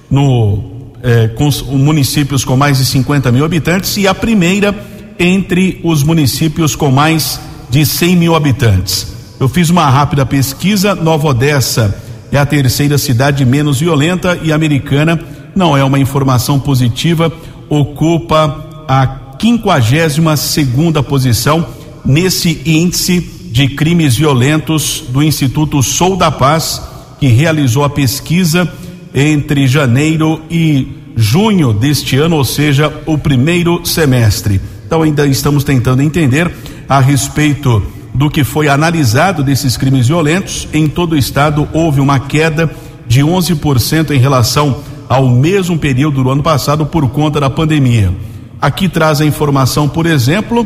no, 0.10 0.64
eh, 1.04 1.28
com 1.36 1.50
municípios 1.76 2.44
com 2.44 2.56
mais 2.56 2.78
de 2.78 2.86
50 2.86 3.32
mil 3.32 3.46
habitantes, 3.46 3.98
e 3.98 4.08
a 4.08 4.16
primeira 4.16 4.74
entre 5.20 5.80
os 5.84 6.02
municípios 6.02 6.76
com 6.76 6.90
mais 6.90 7.40
de 7.76 7.86
100 7.86 8.16
mil 8.16 8.36
habitantes. 8.36 9.06
Eu 9.38 9.50
fiz 9.50 9.70
uma 9.70 9.90
rápida 9.90 10.26
pesquisa, 10.26 10.96
Nova 10.96 11.28
Odessa 11.28 11.94
é 12.32 12.38
a 12.38 12.46
terceira 12.46 12.98
cidade 12.98 13.44
menos 13.44 13.82
violenta 13.82 14.40
e 14.42 14.54
americana 14.54 15.20
não 15.54 15.76
é 15.76 15.84
uma 15.84 16.00
informação 16.00 16.58
positiva, 16.58 17.30
ocupa 17.68 18.86
a 18.88 19.36
52 19.38 20.40
segunda 20.40 21.04
posição 21.04 21.68
nesse 22.06 22.62
índice 22.66 23.20
de 23.52 23.68
crimes 23.68 24.16
violentos 24.16 25.04
do 25.10 25.22
Instituto 25.22 25.84
Sou 25.84 26.16
da 26.16 26.32
Paz, 26.32 26.82
que 27.20 27.28
realizou 27.28 27.84
a 27.84 27.90
pesquisa 27.90 28.72
entre 29.14 29.68
janeiro 29.68 30.42
e 30.50 30.88
junho 31.14 31.74
deste 31.74 32.16
ano, 32.16 32.38
ou 32.38 32.46
seja, 32.46 32.94
o 33.06 33.18
primeiro 33.18 33.86
semestre. 33.86 34.62
Então 34.88 35.02
ainda 35.02 35.28
estamos 35.28 35.66
tentando 35.66 36.02
entender 36.02 36.50
a 36.88 37.00
respeito 37.00 37.82
do 38.14 38.30
que 38.30 38.44
foi 38.44 38.68
analisado 38.68 39.44
desses 39.44 39.76
crimes 39.76 40.08
violentos, 40.08 40.68
em 40.74 40.88
todo 40.88 41.14
o 41.14 41.18
estado 41.18 41.68
houve 41.74 42.00
uma 42.00 42.20
queda 42.20 42.72
de 43.08 43.22
11% 43.22 44.12
em 44.12 44.20
relação 44.20 44.78
ao 45.08 45.30
mesmo 45.30 45.78
período 45.78 46.24
do 46.24 46.30
ano 46.30 46.42
passado 46.42 46.86
por 46.86 47.08
conta 47.10 47.40
da 47.40 47.50
pandemia. 47.50 48.14
Aqui 48.62 48.88
traz 48.88 49.22
a 49.22 49.26
informação, 49.26 49.88
por 49.88 50.06
exemplo, 50.06 50.66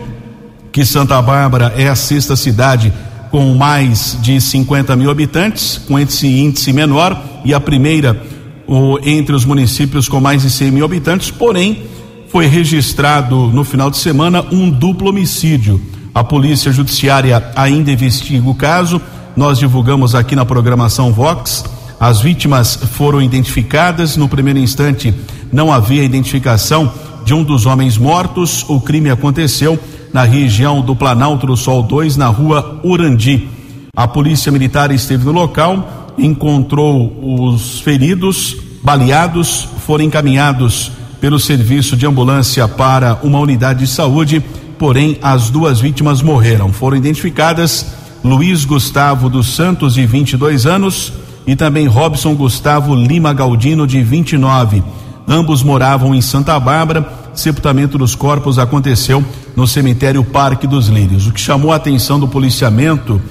que 0.71 0.85
Santa 0.85 1.21
Bárbara 1.21 1.73
é 1.75 1.89
a 1.89 1.95
sexta 1.95 2.35
cidade 2.35 2.93
com 3.31 3.53
mais 3.55 4.17
de 4.21 4.39
50 4.39 4.95
mil 4.95 5.09
habitantes, 5.09 5.77
com 5.77 5.99
esse 5.99 6.27
índice 6.27 6.71
menor, 6.71 7.19
e 7.43 7.53
a 7.53 7.59
primeira 7.59 8.21
o, 8.67 8.99
entre 9.03 9.35
os 9.35 9.45
municípios 9.45 10.07
com 10.07 10.19
mais 10.19 10.43
de 10.43 10.49
100 10.49 10.71
mil 10.71 10.85
habitantes, 10.85 11.31
porém, 11.31 11.83
foi 12.27 12.45
registrado 12.45 13.47
no 13.47 13.63
final 13.63 13.89
de 13.89 13.97
semana 13.97 14.45
um 14.51 14.69
duplo 14.69 15.09
homicídio 15.09 15.81
A 16.13 16.23
Polícia 16.23 16.71
Judiciária 16.71 17.51
ainda 17.55 17.91
investiga 17.91 18.49
o 18.49 18.55
caso. 18.55 19.01
Nós 19.35 19.59
divulgamos 19.59 20.15
aqui 20.15 20.35
na 20.35 20.45
programação 20.45 21.13
Vox. 21.13 21.63
As 21.99 22.21
vítimas 22.21 22.75
foram 22.75 23.21
identificadas. 23.21 24.17
No 24.17 24.27
primeiro 24.27 24.59
instante, 24.59 25.13
não 25.51 25.71
havia 25.71 26.03
identificação 26.03 26.91
de 27.23 27.33
um 27.33 27.43
dos 27.43 27.65
homens 27.65 27.97
mortos. 27.97 28.65
O 28.67 28.81
crime 28.81 29.09
aconteceu 29.09 29.79
na 30.11 30.23
região 30.23 30.81
do 30.81 30.95
Planalto 30.95 31.45
do 31.45 31.55
Sol 31.55 31.83
2, 31.83 32.17
na 32.17 32.27
rua 32.27 32.79
Urandi. 32.83 33.47
A 33.95 34.07
polícia 34.07 34.51
militar 34.51 34.91
esteve 34.91 35.25
no 35.25 35.31
local, 35.31 36.13
encontrou 36.17 37.45
os 37.45 37.79
feridos, 37.81 38.57
baleados, 38.83 39.67
foram 39.85 40.05
encaminhados 40.05 40.91
pelo 41.19 41.39
serviço 41.39 41.97
de 41.97 42.05
ambulância 42.07 42.67
para 42.67 43.19
uma 43.23 43.39
unidade 43.39 43.79
de 43.79 43.87
saúde, 43.87 44.43
porém 44.79 45.19
as 45.21 45.49
duas 45.49 45.81
vítimas 45.81 46.21
morreram. 46.21 46.73
Foram 46.73 46.97
identificadas 46.97 47.85
Luiz 48.23 48.65
Gustavo 48.65 49.29
dos 49.29 49.53
Santos, 49.53 49.93
de 49.93 50.05
22 50.05 50.65
anos, 50.65 51.13
e 51.45 51.55
também 51.55 51.85
Robson 51.85 52.33
Gustavo 52.33 52.95
Lima 52.95 53.33
Galdino, 53.33 53.85
de 53.85 54.01
29. 54.01 54.81
Ambos 55.27 55.61
moravam 55.61 56.15
em 56.15 56.21
Santa 56.21 56.59
Bárbara. 56.59 57.07
Sepultamento 57.35 57.97
dos 57.97 58.15
corpos 58.15 58.57
aconteceu 58.57 59.23
no 59.55 59.67
cemitério 59.67 60.23
Parque 60.23 60.65
dos 60.65 60.87
Lírios. 60.87 61.27
O 61.27 61.31
que 61.31 61.39
chamou 61.39 61.71
a 61.71 61.75
atenção 61.75 62.19
do 62.19 62.27
policiamento 62.27 63.21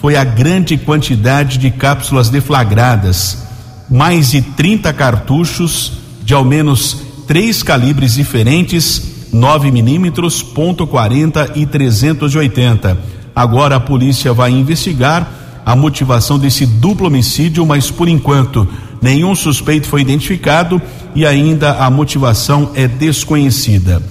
foi 0.00 0.16
a 0.16 0.24
grande 0.24 0.76
quantidade 0.76 1.58
de 1.58 1.70
cápsulas 1.70 2.28
deflagradas. 2.28 3.46
Mais 3.90 4.30
de 4.30 4.42
30 4.42 4.92
cartuchos 4.92 5.92
de 6.22 6.34
ao 6.34 6.44
menos 6.44 6.98
três 7.26 7.62
calibres 7.62 8.14
diferentes, 8.14 9.07
9 9.32 9.70
milímetros, 9.70 10.42
ponto 10.42 10.86
.40 10.86 11.52
e 11.54 11.66
380. 11.66 12.98
Agora 13.34 13.76
a 13.76 13.80
polícia 13.80 14.32
vai 14.32 14.50
investigar 14.50 15.30
a 15.64 15.76
motivação 15.76 16.38
desse 16.38 16.64
duplo 16.64 17.08
homicídio, 17.08 17.64
mas 17.66 17.90
por 17.90 18.08
enquanto 18.08 18.66
nenhum 19.02 19.34
suspeito 19.34 19.86
foi 19.86 20.00
identificado 20.00 20.80
e 21.14 21.26
ainda 21.26 21.72
a 21.72 21.90
motivação 21.90 22.70
é 22.74 22.88
desconhecida. 22.88 24.02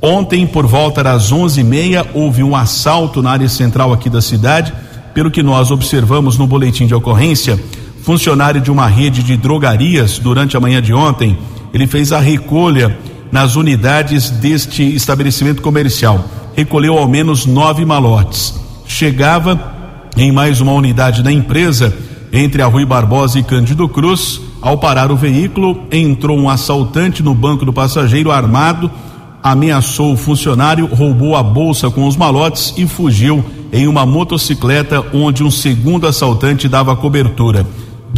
Ontem, 0.00 0.46
por 0.46 0.66
volta 0.66 1.02
das 1.02 1.30
onze 1.30 1.60
e 1.60 1.64
meia, 1.64 2.06
houve 2.14 2.42
um 2.42 2.56
assalto 2.56 3.20
na 3.20 3.32
área 3.32 3.48
central 3.48 3.92
aqui 3.92 4.08
da 4.08 4.22
cidade. 4.22 4.72
Pelo 5.12 5.30
que 5.30 5.42
nós 5.42 5.70
observamos 5.70 6.38
no 6.38 6.46
boletim 6.46 6.86
de 6.86 6.94
ocorrência, 6.94 7.62
funcionário 8.02 8.60
de 8.60 8.70
uma 8.70 8.86
rede 8.86 9.22
de 9.22 9.36
drogarias 9.36 10.18
durante 10.18 10.56
a 10.56 10.60
manhã 10.60 10.80
de 10.80 10.94
ontem, 10.94 11.36
ele 11.74 11.86
fez 11.86 12.12
a 12.12 12.18
recolha 12.18 12.96
nas 13.32 13.56
unidades 13.56 14.30
deste 14.30 14.82
estabelecimento 14.82 15.62
comercial. 15.62 16.24
Recolheu 16.54 16.98
ao 16.98 17.08
menos 17.08 17.46
nove 17.46 17.84
malotes. 17.84 18.54
Chegava 18.86 19.78
em 20.16 20.32
mais 20.32 20.60
uma 20.60 20.72
unidade 20.72 21.22
da 21.22 21.30
empresa, 21.30 21.94
entre 22.32 22.62
a 22.62 22.66
Rui 22.66 22.84
Barbosa 22.84 23.38
e 23.38 23.42
Cândido 23.42 23.88
Cruz. 23.88 24.40
Ao 24.60 24.76
parar 24.76 25.10
o 25.10 25.16
veículo, 25.16 25.84
entrou 25.90 26.38
um 26.38 26.50
assaltante 26.50 27.22
no 27.22 27.34
banco 27.34 27.64
do 27.64 27.72
passageiro 27.72 28.30
armado, 28.30 28.90
ameaçou 29.42 30.12
o 30.12 30.16
funcionário, 30.16 30.86
roubou 30.86 31.34
a 31.34 31.42
bolsa 31.42 31.90
com 31.90 32.06
os 32.06 32.16
malotes 32.16 32.74
e 32.76 32.86
fugiu 32.86 33.42
em 33.72 33.86
uma 33.86 34.04
motocicleta 34.04 35.04
onde 35.14 35.42
um 35.42 35.50
segundo 35.50 36.06
assaltante 36.06 36.68
dava 36.68 36.96
cobertura. 36.96 37.66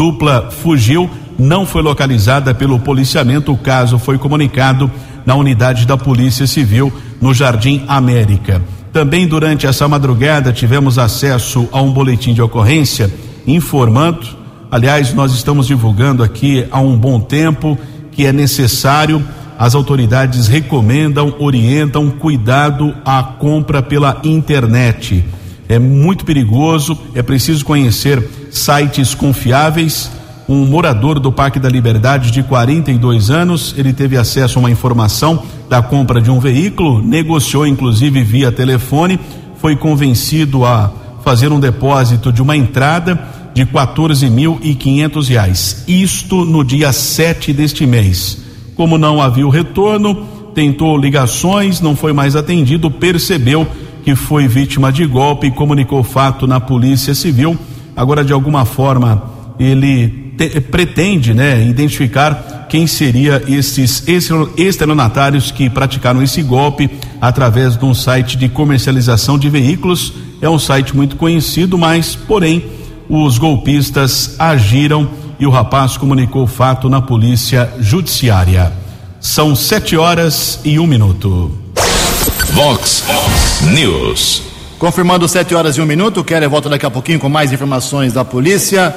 Dupla 0.03 0.51
fugiu, 0.51 1.09
não 1.39 1.65
foi 1.65 1.81
localizada 1.81 2.53
pelo 2.53 2.81
policiamento. 2.81 3.53
O 3.53 3.57
caso 3.57 4.01
foi 4.01 4.19
comunicado 4.19 4.91
na 5.25 5.37
unidade 5.37 5.87
da 5.87 5.97
Polícia 5.97 6.45
Civil 6.45 6.93
no 7.21 7.33
Jardim 7.33 7.85
América. 7.87 8.61
Também 8.93 9.29
durante 9.29 9.65
essa 9.65 9.87
madrugada 9.87 10.53
tivemos 10.53 10.99
acesso 10.99 11.69
a 11.71 11.81
um 11.81 11.93
boletim 11.93 12.35
de 12.35 12.43
ocorrência 12.43 13.15
informando, 13.47 14.27
aliás, 14.73 15.15
nós 15.15 15.33
estamos 15.33 15.69
divulgando 15.69 16.25
aqui 16.25 16.67
há 16.73 16.81
um 16.81 16.99
bom 16.99 17.21
tempo 17.21 17.79
que 18.11 18.27
é 18.27 18.33
necessário, 18.33 19.25
as 19.57 19.73
autoridades 19.73 20.49
recomendam, 20.49 21.37
orientam 21.39 22.11
cuidado 22.11 22.93
à 23.05 23.23
compra 23.23 23.81
pela 23.81 24.21
internet. 24.25 25.25
É 25.69 25.79
muito 25.79 26.25
perigoso, 26.25 26.99
é 27.15 27.23
preciso 27.23 27.65
conhecer 27.65 28.42
sites 28.53 29.15
confiáveis. 29.15 30.11
Um 30.49 30.67
morador 30.67 31.19
do 31.19 31.33
Parque 31.33 31.59
da 31.59 31.69
Liberdade 31.69 32.31
de 32.31 32.43
42 32.43 33.31
anos, 33.31 33.75
ele 33.77 33.93
teve 33.93 34.17
acesso 34.17 34.59
a 34.59 34.61
uma 34.61 34.71
informação 34.71 35.43
da 35.69 35.81
compra 35.81 36.21
de 36.21 36.31
um 36.31 36.39
veículo, 36.39 37.03
negociou 37.03 37.67
inclusive 37.67 38.23
via 38.23 38.53
telefone, 38.53 39.19
foi 39.57 39.75
convencido 39.75 40.65
a 40.65 40.93
fazer 41.25 41.51
um 41.53 41.61
depósito 41.61 42.33
de 42.33 42.43
uma 42.43 42.57
entrada 42.57 43.19
de 43.55 43.65
14 43.65 44.29
mil 44.29 44.59
e 44.63 44.75
quinhentos 44.75 45.29
reais. 45.29 45.85
Isto 45.87 46.45
no 46.45 46.65
dia 46.65 46.93
7 46.93 47.53
deste 47.53 47.87
mês. 47.87 48.39
Como 48.75 48.99
não 48.99 49.23
havia 49.23 49.47
o 49.47 49.51
retorno, 49.51 50.27
tentou 50.55 50.97
ligações, 50.99 51.81
não 51.81 51.95
foi 51.95 52.13
mais 52.13 52.35
atendido, 52.35 52.91
percebeu 52.91 53.67
que 54.05 54.17
foi 54.17 54.49
vítima 54.49 54.91
de 54.91 55.07
golpe 55.07 55.47
e 55.47 55.51
comunicou 55.51 56.01
o 56.01 56.05
fato 56.05 56.47
na 56.47 56.61
Polícia 56.61 57.15
Civil. 57.15 57.57
Agora, 57.97 58.25
de 58.25 58.33
alguma 58.33 58.65
forma, 58.65 59.31
ele 59.59 60.33
te, 60.37 60.61
pretende, 60.61 61.35
né, 61.35 61.65
identificar 61.65 62.67
quem 62.69 62.87
seria 62.87 63.43
esses 63.47 64.03
estelionatários 64.57 65.51
que 65.51 65.69
praticaram 65.69 66.23
esse 66.23 66.43
golpe 66.43 66.91
através 67.21 67.77
de 67.77 67.85
um 67.85 67.93
site 67.93 68.37
de 68.37 68.49
comercialização 68.49 69.39
de 69.39 69.51
veículos. 69.51 70.15
É 70.41 70.49
um 70.49 70.59
site 70.59 70.97
muito 70.97 71.17
conhecido, 71.17 71.77
mas, 71.77 72.17
porém, 72.17 72.65
os 73.09 73.37
golpistas 73.37 74.37
agiram 74.39 75.09
e 75.39 75.47
o 75.47 75.51
rapaz 75.51 75.97
comunicou 75.97 76.45
o 76.45 76.47
fato 76.47 76.89
na 76.89 77.03
polícia 77.03 77.71
judiciária. 77.79 78.73
São 79.21 79.55
sete 79.55 79.97
horas 79.97 80.61
e 80.65 80.79
um 80.79 80.87
minuto. 80.87 81.53
Vox 82.55 83.05
News. 83.73 84.52
Confirmando 84.83 85.29
sete 85.29 85.55
horas 85.55 85.77
e 85.77 85.81
um 85.81 85.87
minuto, 85.87 86.25
quero 86.25 86.51
volta 86.51 86.69
daqui 86.69 86.85
a 86.85 86.91
pouquinho 86.91 87.21
com 87.21 87.29
mais 87.29 87.53
informações 87.53 88.13
da 88.13 88.25
polícia. 88.25 88.93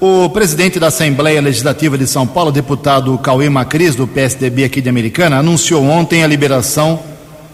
O 0.00 0.30
presidente 0.30 0.80
da 0.80 0.86
Assembleia 0.86 1.38
Legislativa 1.42 1.98
de 1.98 2.06
São 2.06 2.26
Paulo, 2.26 2.50
deputado 2.50 3.18
Cauê 3.18 3.50
Macris, 3.50 3.94
do 3.94 4.06
PSDB 4.06 4.64
aqui 4.64 4.80
de 4.80 4.88
Americana, 4.88 5.36
anunciou 5.36 5.84
ontem 5.84 6.24
a 6.24 6.26
liberação 6.26 7.00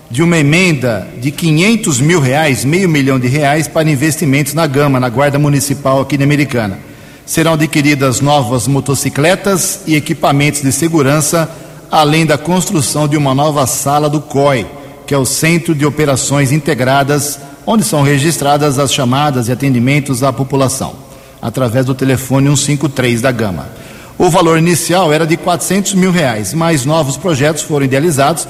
de 0.08 0.22
uma 0.22 0.38
emenda 0.38 1.08
de 1.20 1.32
500 1.32 1.98
mil 1.98 2.20
reais, 2.20 2.64
meio 2.64 2.88
milhão 2.88 3.18
de 3.18 3.26
reais, 3.26 3.66
para 3.66 3.90
investimentos 3.90 4.54
na 4.54 4.68
Gama, 4.68 5.00
na 5.00 5.08
Guarda 5.08 5.36
Municipal 5.36 6.00
aqui 6.00 6.16
de 6.16 6.22
Americana. 6.22 6.78
Serão 7.26 7.54
adquiridas 7.54 8.20
novas 8.20 8.68
motocicletas 8.68 9.80
e 9.84 9.96
equipamentos 9.96 10.62
de 10.62 10.70
segurança, 10.70 11.50
além 11.90 12.24
da 12.24 12.38
construção 12.38 13.08
de 13.08 13.16
uma 13.16 13.34
nova 13.34 13.66
sala 13.66 14.08
do 14.08 14.20
COI, 14.20 14.64
que 15.08 15.12
é 15.12 15.18
o 15.18 15.24
Centro 15.24 15.74
de 15.74 15.84
Operações 15.84 16.52
Integradas, 16.52 17.40
onde 17.66 17.84
são 17.84 18.02
registradas 18.02 18.78
as 18.78 18.92
chamadas 18.92 19.48
e 19.48 19.52
atendimentos 19.52 20.22
à 20.22 20.32
população 20.32 21.04
através 21.40 21.84
do 21.84 21.94
telefone 21.94 22.48
153 22.48 23.20
da 23.20 23.30
Gama. 23.30 23.68
O 24.16 24.30
valor 24.30 24.58
inicial 24.58 25.12
era 25.12 25.26
de 25.26 25.36
400 25.36 25.94
mil 25.94 26.10
reais, 26.10 26.54
mas 26.54 26.86
novos 26.86 27.16
projetos 27.16 27.62
foram 27.62 27.84
idealizados 27.84 28.48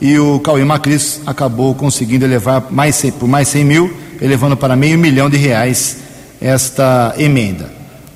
e 0.00 0.18
o 0.18 0.40
Cauê 0.40 0.64
Macris 0.64 1.20
acabou 1.26 1.74
conseguindo 1.74 2.24
elevar 2.24 2.64
mais, 2.70 3.04
por 3.18 3.28
mais 3.28 3.48
100 3.48 3.64
mil, 3.64 3.94
elevando 4.22 4.56
para 4.56 4.74
meio 4.74 4.98
milhão 4.98 5.28
de 5.28 5.36
reais 5.36 5.98
esta 6.40 7.14
emenda. 7.18 7.70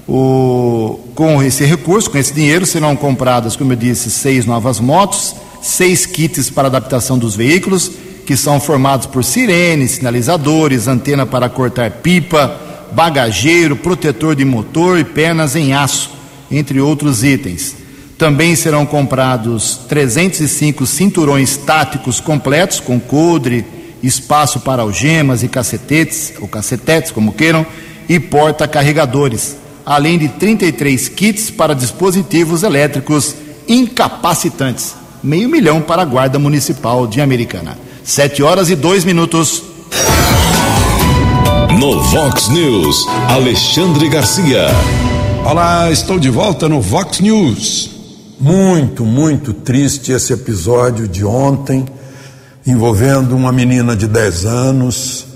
O, 0.09 1.01
com 1.15 1.43
esse 1.43 1.65
recurso, 1.65 2.11
com 2.11 2.17
esse 2.17 2.33
dinheiro, 2.33 2.65
serão 2.65 2.97
compradas, 2.97 3.57
como 3.57 3.73
eu 3.73 3.77
disse, 3.77 4.11
seis 4.11 4.47
novas 4.47 4.81
motos, 4.81 5.35
seis 5.61 6.07
kits 6.07 6.49
para 6.49 6.69
adaptação 6.69 7.19
dos 7.19 7.37
veículos, 7.37 7.91
que 8.25 8.37
são 8.37 8.59
formados 8.59 9.07
por 9.07 9.23
sirenes, 9.25 9.93
sinalizadores, 9.93 10.89
antena 10.89 11.27
para 11.27 11.49
cortar 11.49 11.91
pipa, 11.91 12.61
bagageiro, 12.93 13.77
protetor 13.77 14.35
de 14.35 14.45
motor 14.45 14.99
e 14.99 15.05
pernas 15.05 15.57
em 15.57 15.75
aço, 15.75 16.11
entre 16.51 16.81
outros 16.81 17.23
itens. 17.25 17.77
Também 18.17 18.55
serão 18.55 18.87
comprados 18.87 19.81
305 19.89 20.87
cinturões 20.87 21.57
táticos 21.57 22.21
completos 22.21 22.79
com 22.81 23.01
coldre, 23.01 23.65
espaço 24.03 24.61
para 24.61 24.83
algemas 24.83 25.43
e 25.43 25.49
cacetetes, 25.49 26.33
ou 26.41 26.47
cacetetes, 26.47 27.11
como 27.11 27.33
queiram, 27.33 27.67
e 28.09 28.21
porta-carregadores, 28.21 29.57
além 29.85 30.19
de 30.19 30.29
33 30.29 31.09
kits 31.09 31.51
para 31.51 31.75
dispositivos 31.75 32.63
elétricos 32.63 33.35
incapacitantes. 33.67 34.95
Meio 35.23 35.49
milhão 35.49 35.81
para 35.81 36.03
a 36.03 36.05
Guarda 36.05 36.39
Municipal 36.39 37.07
de 37.07 37.21
Americana. 37.21 37.84
Sete 38.07 38.43
horas 38.43 38.69
e 38.69 38.77
dois 38.77 39.03
minutos. 39.03 39.63
No 41.81 42.03
Vox 42.03 42.49
News, 42.51 43.07
Alexandre 43.31 44.11
Garcia. 44.11 44.67
Olá, 45.43 45.91
estou 45.91 46.19
de 46.19 46.29
volta 46.29 46.69
no 46.69 46.83
Vox 46.83 47.21
News. 47.21 47.91
Muito, 48.39 49.07
muito 49.07 49.55
triste 49.55 50.13
esse 50.13 50.35
episódio 50.35 51.09
de 51.09 51.25
ontem. 51.25 51.87
envolvendo 52.67 53.35
uma 53.35 53.53
menina 53.53 53.97
de 53.97 54.07
10 54.07 54.45
anos, 54.47 55.27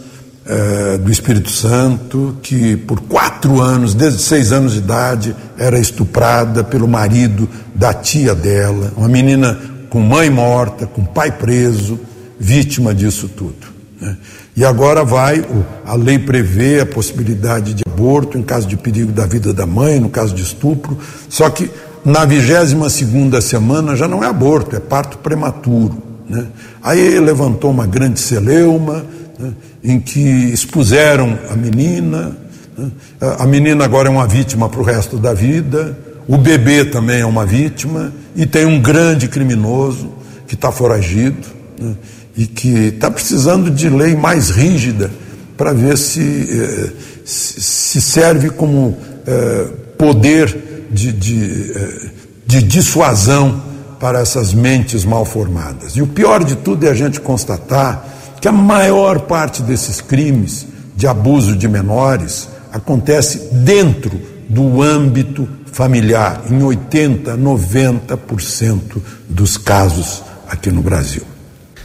eh, 0.46 0.98
do 0.98 1.10
Espírito 1.10 1.50
Santo, 1.50 2.36
que 2.42 2.74
por 2.74 3.00
quatro 3.00 3.60
anos, 3.60 3.94
desde 3.94 4.22
seis 4.22 4.50
anos 4.50 4.72
de 4.72 4.78
idade, 4.78 5.36
era 5.58 5.78
estuprada 5.78 6.64
pelo 6.64 6.88
marido 6.88 7.46
da 7.74 7.92
tia 7.92 8.34
dela, 8.34 8.92
uma 8.96 9.08
menina 9.08 9.58
com 9.90 10.00
mãe 10.00 10.30
morta, 10.30 10.86
com 10.86 11.04
pai 11.04 11.30
preso, 11.30 12.00
vítima 12.38 12.94
disso 12.94 13.28
tudo. 13.28 13.78
Né? 14.00 14.16
E 14.56 14.64
agora 14.64 15.04
vai, 15.04 15.44
a 15.84 15.94
lei 15.94 16.18
prevê 16.18 16.80
a 16.80 16.86
possibilidade 16.86 17.74
de 17.74 17.82
aborto 17.86 18.38
em 18.38 18.42
caso 18.42 18.66
de 18.66 18.76
perigo 18.76 19.12
da 19.12 19.26
vida 19.26 19.52
da 19.52 19.66
mãe, 19.66 20.00
no 20.00 20.08
caso 20.08 20.34
de 20.34 20.42
estupro, 20.42 20.98
só 21.28 21.48
que 21.50 21.70
na 22.04 22.24
22 22.24 22.92
segunda 22.92 23.40
semana 23.40 23.96
já 23.96 24.06
não 24.06 24.22
é 24.22 24.26
aborto, 24.26 24.74
é 24.76 24.80
parto 24.80 25.18
prematuro. 25.18 26.02
Né? 26.28 26.46
Aí 26.82 27.18
levantou 27.18 27.70
uma 27.70 27.86
grande 27.86 28.20
celeuma, 28.20 29.04
né? 29.38 29.52
em 29.82 30.00
que 30.00 30.20
expuseram 30.20 31.38
a 31.50 31.56
menina, 31.56 32.36
né? 32.76 32.90
a 33.38 33.46
menina 33.46 33.84
agora 33.84 34.08
é 34.08 34.10
uma 34.10 34.26
vítima 34.26 34.68
para 34.68 34.80
o 34.80 34.84
resto 34.84 35.18
da 35.18 35.32
vida, 35.32 35.98
o 36.26 36.36
bebê 36.36 36.84
também 36.84 37.20
é 37.20 37.26
uma 37.26 37.46
vítima, 37.46 38.12
e 38.36 38.46
tem 38.46 38.66
um 38.66 38.80
grande 38.80 39.28
criminoso 39.28 40.12
que 40.46 40.54
está 40.54 40.70
foragido 40.70 41.57
né? 41.80 41.94
e 42.36 42.46
que 42.46 42.68
está 42.94 43.10
precisando 43.10 43.70
de 43.70 43.88
lei 43.88 44.14
mais 44.14 44.50
rígida 44.50 45.10
para 45.56 45.72
ver 45.72 45.98
se, 45.98 46.20
eh, 46.20 46.92
se 47.24 48.00
serve 48.00 48.50
como 48.50 48.96
eh, 49.26 49.66
poder 49.98 50.86
de, 50.90 51.12
de, 51.12 51.72
eh, 51.72 52.10
de 52.46 52.62
dissuasão 52.62 53.62
para 53.98 54.20
essas 54.20 54.54
mentes 54.54 55.04
mal 55.04 55.24
formadas. 55.24 55.96
E 55.96 56.02
o 56.02 56.06
pior 56.06 56.44
de 56.44 56.54
tudo 56.56 56.86
é 56.86 56.90
a 56.90 56.94
gente 56.94 57.20
constatar 57.20 58.06
que 58.40 58.46
a 58.46 58.52
maior 58.52 59.20
parte 59.22 59.62
desses 59.62 60.00
crimes 60.00 60.66
de 60.94 61.06
abuso 61.08 61.56
de 61.56 61.66
menores 61.66 62.48
acontece 62.72 63.48
dentro 63.52 64.20
do 64.48 64.80
âmbito 64.80 65.48
familiar, 65.72 66.42
em 66.50 66.62
80, 66.62 67.36
90% 67.36 68.80
dos 69.28 69.56
casos 69.56 70.22
aqui 70.48 70.70
no 70.70 70.82
Brasil. 70.82 71.22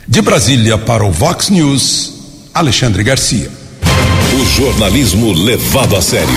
De 0.05 0.21
Brasília 0.21 0.77
para 0.77 1.05
o 1.05 1.11
Vox 1.11 1.49
News, 1.49 2.13
Alexandre 2.53 3.03
Garcia. 3.03 3.49
O 4.33 4.45
jornalismo 4.45 5.31
levado 5.31 5.95
a 5.95 6.01
sério. 6.01 6.27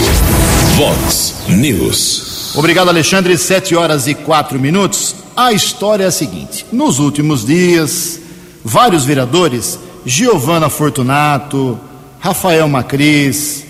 Vox 0.77 1.35
News. 1.49 2.55
Obrigado, 2.55 2.91
Alexandre. 2.91 3.37
Sete 3.37 3.75
horas 3.75 4.07
e 4.07 4.15
quatro 4.15 4.61
minutos. 4.61 5.17
A 5.37 5.53
história 5.53 6.05
é 6.05 6.07
a 6.07 6.13
seguinte: 6.13 6.65
nos 6.71 7.01
últimos 7.01 7.45
dias, 7.45 8.21
vários 8.65 9.05
vereadores, 9.05 9.81
Giovana 10.05 10.71
Fortunato, 10.71 11.77
Rafael 12.21 12.69
Macris, 12.69 13.65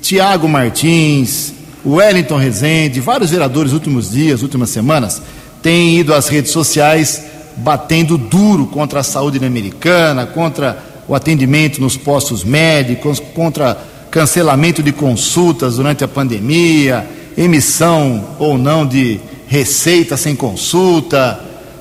Tiago 0.00 0.48
Martins, 0.48 1.52
Wellington 1.84 2.36
Rezende, 2.36 3.00
vários 3.00 3.32
vereadores, 3.32 3.72
últimos 3.72 4.12
dias, 4.12 4.42
últimas 4.42 4.70
semanas, 4.70 5.20
têm 5.60 5.98
ido 5.98 6.14
às 6.14 6.28
redes 6.28 6.52
sociais 6.52 7.30
batendo 7.56 8.16
duro 8.16 8.66
contra 8.66 9.00
a 9.00 9.04
saúde 9.04 9.44
americana, 9.44 10.26
contra 10.26 10.82
o 11.06 11.14
atendimento 11.14 11.80
nos 11.80 11.96
postos 11.96 12.44
médicos, 12.44 13.20
contra 13.34 13.76
cancelamento 14.10 14.82
de 14.82 14.92
consultas 14.92 15.76
durante 15.76 16.04
a 16.04 16.08
pandemia, 16.08 17.06
emissão 17.36 18.24
ou 18.38 18.58
não 18.58 18.86
de 18.86 19.20
receita 19.46 20.16
sem 20.16 20.36
consulta, 20.36 21.40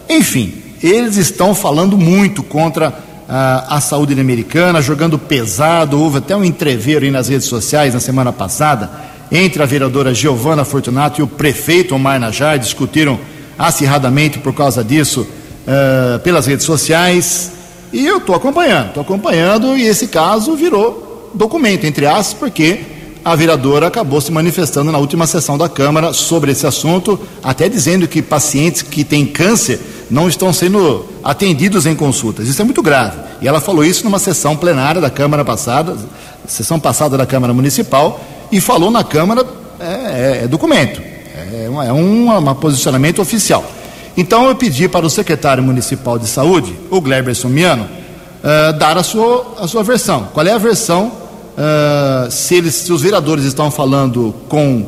enfim, 0.10 0.53
eles 0.82 1.17
estão 1.17 1.53
falando 1.53 1.97
muito 1.97 2.41
contra 2.41 2.93
a, 3.27 3.77
a 3.77 3.82
saúde 3.82 4.19
americana, 4.19 4.82
jogando 4.82 5.19
pesado. 5.19 6.01
Houve 6.01 6.17
até 6.17 6.36
um 6.36 6.43
entreveiro 6.43 7.05
aí 7.05 7.12
nas 7.12 7.27
redes 7.27 7.47
sociais 7.47 7.93
na 7.93 7.99
semana 7.99 8.34
passada 8.34 8.89
entre 9.32 9.62
a 9.62 9.65
vereadora 9.65 10.13
Giovana 10.13 10.65
Fortunato 10.65 11.21
e 11.21 11.23
o 11.23 11.27
prefeito 11.27 11.93
Omar 11.93 12.19
Najar, 12.19 12.58
discutiram 12.58 13.19
acirradamente 13.58 14.39
por 14.39 14.53
causa 14.53 14.84
disso 14.84 15.27
uh, 15.69 16.19
pelas 16.19 16.47
redes 16.47 16.65
sociais. 16.65 17.51
E 17.93 18.05
eu 18.05 18.17
estou 18.17 18.36
acompanhando, 18.36 18.88
estou 18.89 19.01
acompanhando 19.01 19.77
e 19.77 19.84
esse 19.84 20.08
caso 20.08 20.55
virou 20.55 21.32
documento, 21.34 21.86
entre 21.86 22.05
aspas, 22.05 22.34
porque 22.39 22.79
a 23.23 23.36
vereadora 23.36 23.88
acabou 23.88 24.21
se 24.21 24.32
manifestando 24.32 24.91
na 24.91 24.97
última 24.97 25.27
sessão 25.27 25.58
da 25.58 25.67
Câmara 25.67 26.13
sobre 26.13 26.51
esse 26.51 26.65
assunto, 26.65 27.19
até 27.43 27.67
dizendo 27.67 28.08
que 28.08 28.21
pacientes 28.21 28.82
que 28.82 29.03
têm 29.03 29.25
câncer 29.25 29.79
não 30.10 30.27
estão 30.27 30.53
sendo 30.53 31.05
atendidos 31.23 31.86
em 31.86 31.95
consultas. 31.95 32.47
Isso 32.47 32.62
é 32.62 32.65
muito 32.65 32.82
grave. 32.82 33.17
E 33.41 33.47
ela 33.47 33.60
falou 33.60 33.84
isso 33.84 34.03
numa 34.03 34.19
sessão 34.19 34.55
plenária 34.55 35.01
da 35.01 35.10
Câmara 35.10 35.43
passada, 35.43 35.97
sessão 36.47 36.79
passada 36.79 37.17
da 37.17 37.25
Câmara 37.25 37.53
Municipal, 37.53 38.19
e 38.51 38.60
falou 38.62 38.89
na 38.89 39.03
Câmara, 39.03 39.45
é, 39.79 39.86
é, 39.86 40.41
é 40.43 40.47
documento, 40.47 41.01
é, 41.01 41.69
um, 41.69 41.82
é 41.82 41.93
um, 41.93 42.38
um 42.38 42.55
posicionamento 42.55 43.21
oficial. 43.21 43.63
Então 44.19 44.49
eu 44.49 44.53
pedi 44.53 44.89
para 44.89 45.05
o 45.05 45.10
secretário 45.10 45.63
municipal 45.63 46.19
de 46.19 46.27
saúde, 46.27 46.75
o 46.91 46.99
Gleber 46.99 47.34
Sumiano, 47.34 47.86
uh, 47.86 48.77
dar 48.77 48.97
a 48.97 49.01
sua, 49.01 49.55
a 49.58 49.65
sua 49.65 49.82
versão. 49.82 50.27
Qual 50.34 50.45
é 50.45 50.51
a 50.51 50.58
versão, 50.58 51.08
uh, 51.08 52.29
se, 52.29 52.55
eles, 52.55 52.75
se 52.75 52.91
os 52.91 53.01
vereadores 53.01 53.45
estão 53.45 53.71
falando 53.71 54.36
com 54.49 54.86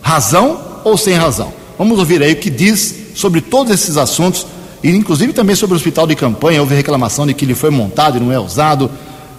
razão 0.00 0.60
ou 0.84 0.96
sem 0.96 1.14
razão. 1.14 1.52
Vamos 1.76 1.98
ouvir 1.98 2.22
aí 2.22 2.32
o 2.32 2.36
que 2.36 2.48
diz 2.48 2.94
sobre 3.16 3.40
todos 3.40 3.72
esses 3.72 3.96
assuntos, 3.96 4.46
e 4.84 4.90
inclusive 4.90 5.32
também 5.32 5.56
sobre 5.56 5.74
o 5.74 5.76
hospital 5.76 6.06
de 6.06 6.14
campanha. 6.14 6.60
Houve 6.60 6.76
reclamação 6.76 7.26
de 7.26 7.34
que 7.34 7.44
ele 7.44 7.56
foi 7.56 7.70
montado 7.70 8.18
e 8.18 8.20
não 8.20 8.30
é 8.30 8.38
usado. 8.38 8.88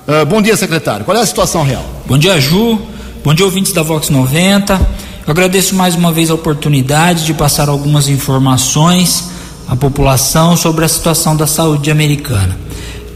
Uh, 0.06 0.26
bom 0.26 0.42
dia, 0.42 0.58
secretário. 0.58 1.06
Qual 1.06 1.16
é 1.16 1.22
a 1.22 1.26
situação 1.26 1.64
real? 1.64 1.86
Bom 2.06 2.18
dia, 2.18 2.38
Ju. 2.38 2.78
Bom 3.24 3.34
dia, 3.34 3.46
ouvintes 3.46 3.72
da 3.72 3.82
Vox 3.82 4.10
90. 4.10 5.11
Eu 5.26 5.32
agradeço 5.32 5.76
mais 5.76 5.94
uma 5.94 6.12
vez 6.12 6.32
a 6.32 6.34
oportunidade 6.34 7.26
de 7.26 7.34
passar 7.36 7.70
algumas 7.70 8.08
informações 8.08 9.30
à 9.68 9.76
população 9.76 10.58
sobre 10.58 10.84
a 10.84 10.88
situação 10.88 11.36
da 11.36 11.46
saúde 11.46 11.92
americana. 11.92 12.58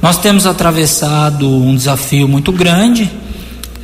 Nós 0.03 0.19
temos 0.19 0.45
atravessado 0.45 1.49
um 1.49 1.75
desafio 1.75 2.27
muito 2.27 2.51
grande, 2.51 3.11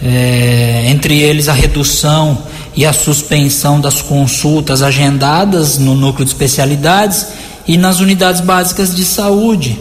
é, 0.03 0.85
entre 0.87 1.17
eles 1.17 1.49
a 1.49 1.53
redução 1.53 2.37
e 2.75 2.85
a 2.85 2.93
suspensão 2.93 3.81
das 3.81 4.03
consultas 4.03 4.83
agendadas 4.83 5.79
no 5.79 5.95
núcleo 5.95 6.23
de 6.23 6.31
especialidades 6.31 7.25
e 7.67 7.75
nas 7.75 8.01
unidades 8.01 8.41
básicas 8.41 8.95
de 8.95 9.03
saúde, 9.03 9.79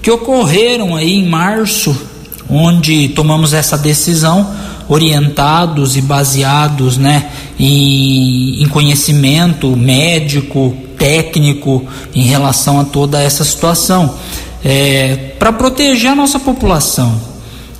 que 0.00 0.12
ocorreram 0.12 0.94
aí 0.94 1.14
em 1.14 1.28
março, 1.28 2.00
onde 2.48 3.08
tomamos 3.08 3.52
essa 3.52 3.76
decisão 3.76 4.48
orientados 4.90 5.96
e 5.96 6.02
baseados 6.02 6.98
né, 6.98 7.30
em, 7.58 8.60
em 8.60 8.68
conhecimento 8.68 9.76
médico, 9.76 10.76
técnico 10.98 11.84
em 12.12 12.24
relação 12.24 12.80
a 12.80 12.84
toda 12.84 13.22
essa 13.22 13.44
situação, 13.44 14.16
é, 14.64 15.14
para 15.38 15.52
proteger 15.52 16.10
a 16.10 16.14
nossa 16.16 16.40
população. 16.40 17.30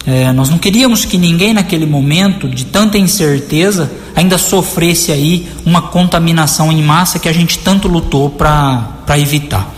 É, 0.06 0.32
nós 0.32 0.48
não 0.48 0.56
queríamos 0.56 1.04
que 1.04 1.18
ninguém 1.18 1.52
naquele 1.52 1.84
momento 1.84 2.48
de 2.48 2.64
tanta 2.64 2.96
incerteza 2.96 3.90
ainda 4.14 4.38
sofresse 4.38 5.10
aí 5.10 5.48
uma 5.66 5.82
contaminação 5.82 6.72
em 6.72 6.80
massa 6.80 7.18
que 7.18 7.28
a 7.28 7.32
gente 7.32 7.58
tanto 7.58 7.88
lutou 7.88 8.30
para 8.30 9.18
evitar. 9.18 9.74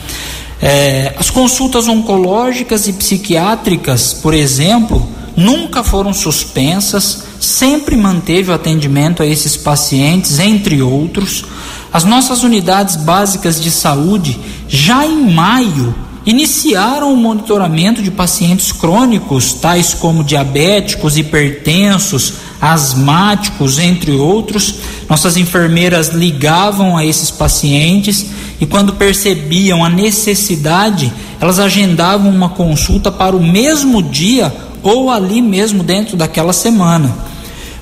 É, 0.61 1.15
as 1.19 1.31
consultas 1.31 1.89
oncológicas 1.89 2.87
e 2.87 2.93
psiquiátricas, 2.93 4.13
por 4.13 4.35
exemplo, 4.35 5.09
nunca 5.37 5.83
foram 5.83 6.13
suspensas, 6.13 7.25
sempre 7.41 7.97
manteve 7.97 8.51
o 8.51 8.55
atendimento 8.55 9.23
a 9.23 9.27
esses 9.27 9.57
pacientes, 9.57 10.39
entre 10.39 10.83
outros. 10.83 11.45
As 11.93 12.05
nossas 12.05 12.43
unidades 12.43 12.97
básicas 12.97 13.61
de 13.61 13.71
saúde, 13.71 14.39
já 14.69 15.07
em 15.07 15.33
maio, 15.33 15.95
iniciaram 16.25 17.13
o 17.13 17.17
monitoramento 17.17 18.03
de 18.03 18.11
pacientes 18.11 18.73
crônicos, 18.73 19.55
tais 19.55 19.93
como 19.93 20.23
diabéticos, 20.23 21.17
hipertensos, 21.17 22.35
asmáticos, 22.61 23.79
entre 23.79 24.13
outros. 24.13 24.77
Nossas 25.09 25.37
enfermeiras 25.37 26.09
ligavam 26.09 26.97
a 26.97 27.05
esses 27.05 27.31
pacientes 27.31 28.27
e, 28.61 28.67
quando 28.67 28.93
percebiam 28.93 29.85
a 29.85 29.89
necessidade, 29.89 31.13
elas 31.41 31.59
agendavam 31.59 32.31
uma 32.31 32.51
consulta 32.51 33.11
para 33.11 33.37
o 33.37 33.43
mesmo 33.43 34.01
dia 34.01 34.55
ou 34.83 35.11
ali 35.11 35.41
mesmo 35.41 35.83
dentro 35.83 36.17
daquela 36.17 36.53
semana. 36.53 37.15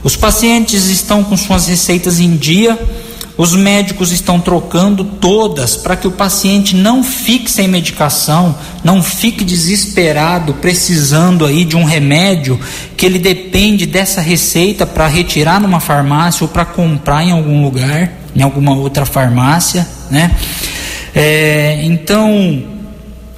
Os 0.03 0.17
pacientes 0.17 0.87
estão 0.87 1.23
com 1.23 1.37
suas 1.37 1.67
receitas 1.67 2.21
em 2.21 2.37
dia, 2.37 2.79
os 3.37 3.55
médicos 3.55 4.13
estão 4.13 4.39
trocando 4.39 5.03
todas 5.03 5.77
para 5.77 5.97
que 5.97 6.07
o 6.07 6.11
paciente 6.11 6.77
não 6.77 7.03
fique 7.03 7.51
sem 7.51 7.67
medicação, 7.67 8.55
não 8.85 9.03
fique 9.03 9.45
desesperado, 9.45 10.55
precisando 10.55 11.47
aí 11.47 11.65
de 11.65 11.77
um 11.77 11.85
remédio 11.85 12.61
que 12.97 13.07
ele 13.07 13.19
depende 13.19 13.87
dessa 13.87 14.21
receita 14.21 14.85
para 14.85 15.07
retirar 15.07 15.59
numa 15.59 15.81
farmácia 15.81 16.45
ou 16.45 16.49
para 16.49 16.67
comprar 16.67 17.25
em 17.25 17.31
algum 17.31 17.63
lugar, 17.63 18.13
em 18.37 18.43
alguma 18.43 18.75
outra 18.75 19.07
farmácia, 19.07 19.89
né? 20.11 20.37
É, 21.15 21.81
então, 21.85 22.63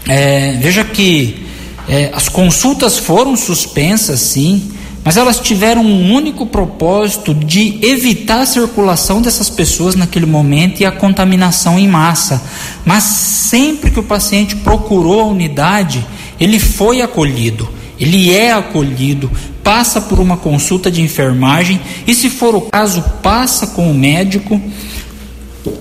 é, 0.08 0.56
veja 0.60 0.84
que 0.84 1.41
É, 1.88 2.10
as 2.14 2.28
consultas 2.28 2.98
foram 2.98 3.36
suspensas, 3.36 4.20
sim, 4.20 4.72
mas 5.04 5.16
elas 5.16 5.40
tiveram 5.40 5.82
um 5.82 6.12
único 6.12 6.46
propósito 6.46 7.34
de 7.34 7.78
evitar 7.84 8.42
a 8.42 8.46
circulação 8.46 9.20
dessas 9.20 9.50
pessoas 9.50 9.96
naquele 9.96 10.26
momento 10.26 10.80
e 10.80 10.86
a 10.86 10.92
contaminação 10.92 11.78
em 11.78 11.88
massa. 11.88 12.40
Mas 12.84 13.02
sempre 13.02 13.90
que 13.90 13.98
o 13.98 14.04
paciente 14.04 14.54
procurou 14.56 15.20
a 15.20 15.26
unidade, 15.26 16.06
ele 16.38 16.60
foi 16.60 17.02
acolhido, 17.02 17.68
ele 17.98 18.32
é 18.32 18.52
acolhido, 18.52 19.28
passa 19.64 20.00
por 20.00 20.20
uma 20.20 20.36
consulta 20.36 20.90
de 20.90 21.02
enfermagem 21.02 21.80
e, 22.06 22.14
se 22.14 22.30
for 22.30 22.54
o 22.54 22.60
caso, 22.62 23.02
passa 23.22 23.66
com 23.68 23.90
o 23.90 23.94
médico 23.94 24.60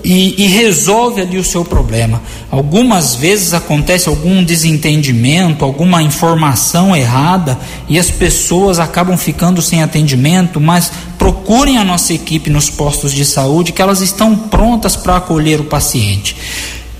e, 0.04 0.44
e, 0.44 0.46
resolve 0.46 1.20
ali 1.20 1.38
o 1.38 1.44
seu 1.44 1.64
problema. 1.64 2.22
Algumas 2.50 3.14
vezes 3.14 3.52
acontece 3.52 4.08
algum 4.08 4.42
desentendimento, 4.44 5.64
alguma 5.64 6.02
informação 6.02 6.94
errada 6.94 7.58
e 7.88 7.98
as 7.98 8.10
pessoas 8.10 8.78
acabam 8.78 9.16
ficando 9.16 9.60
sem 9.60 9.82
atendimento, 9.82 10.60
mas 10.60 10.92
procurem 11.18 11.78
a 11.78 11.84
nossa 11.84 12.12
equipe 12.12 12.48
nos 12.48 12.70
postos 12.70 13.12
de 13.12 13.24
saúde 13.24 13.72
que 13.72 13.82
elas 13.82 14.00
estão 14.00 14.36
prontas 14.36 14.94
para 14.94 15.16
acolher 15.16 15.60
o 15.60 15.64
paciente. 15.64 16.36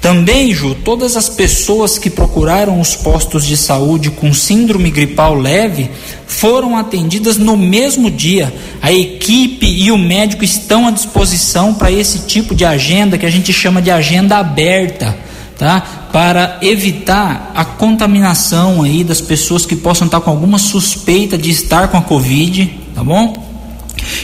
Também, 0.03 0.53
Ju, 0.53 0.75
todas 0.75 1.17
as 1.17 1.29
pessoas 1.29 1.97
que 1.97 2.11
procuraram 2.11 2.81
os 2.81 2.97
postos 2.97 3.47
de 3.47 3.57
saúde 3.57 4.11
com 4.11 4.35
síndrome 4.35 4.91
gripal 4.91 5.33
leve 5.33 5.89
foram 6.27 6.77
atendidas 6.77 7.39
no 7.39 7.57
mesmo 7.57 8.11
dia. 8.11 8.53
A 8.83 8.93
equipe 8.93 9.65
e 9.65 9.93
o 9.93 9.97
médico 9.97 10.43
estão 10.43 10.89
à 10.89 10.91
disposição 10.91 11.73
para 11.73 11.93
esse 11.93 12.27
tipo 12.27 12.53
de 12.53 12.65
agenda 12.65 13.17
que 13.17 13.25
a 13.25 13.31
gente 13.31 13.53
chama 13.53 13.81
de 13.81 13.93
agenda 13.93 14.39
aberta, 14.39 15.17
tá? 15.57 15.81
Para 16.13 16.59
evitar 16.63 17.53
a 17.55 17.65
contaminação 17.65 18.83
aí 18.83 19.05
das 19.05 19.21
pessoas 19.21 19.65
que 19.65 19.77
possam 19.77 20.07
estar 20.07 20.21
com 20.21 20.31
alguma 20.31 20.59
suspeita 20.59 21.39
de 21.39 21.49
estar 21.49 21.87
com 21.87 21.97
a 21.97 22.03
Covid, 22.03 22.75
tá 22.93 23.05
bom? 23.05 23.52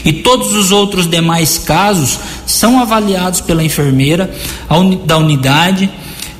E 0.03 0.13
todos 0.13 0.53
os 0.53 0.71
outros 0.71 1.07
demais 1.07 1.57
casos 1.57 2.19
são 2.45 2.79
avaliados 2.79 3.41
pela 3.41 3.63
enfermeira 3.63 4.29
da 5.05 5.17
unidade. 5.17 5.89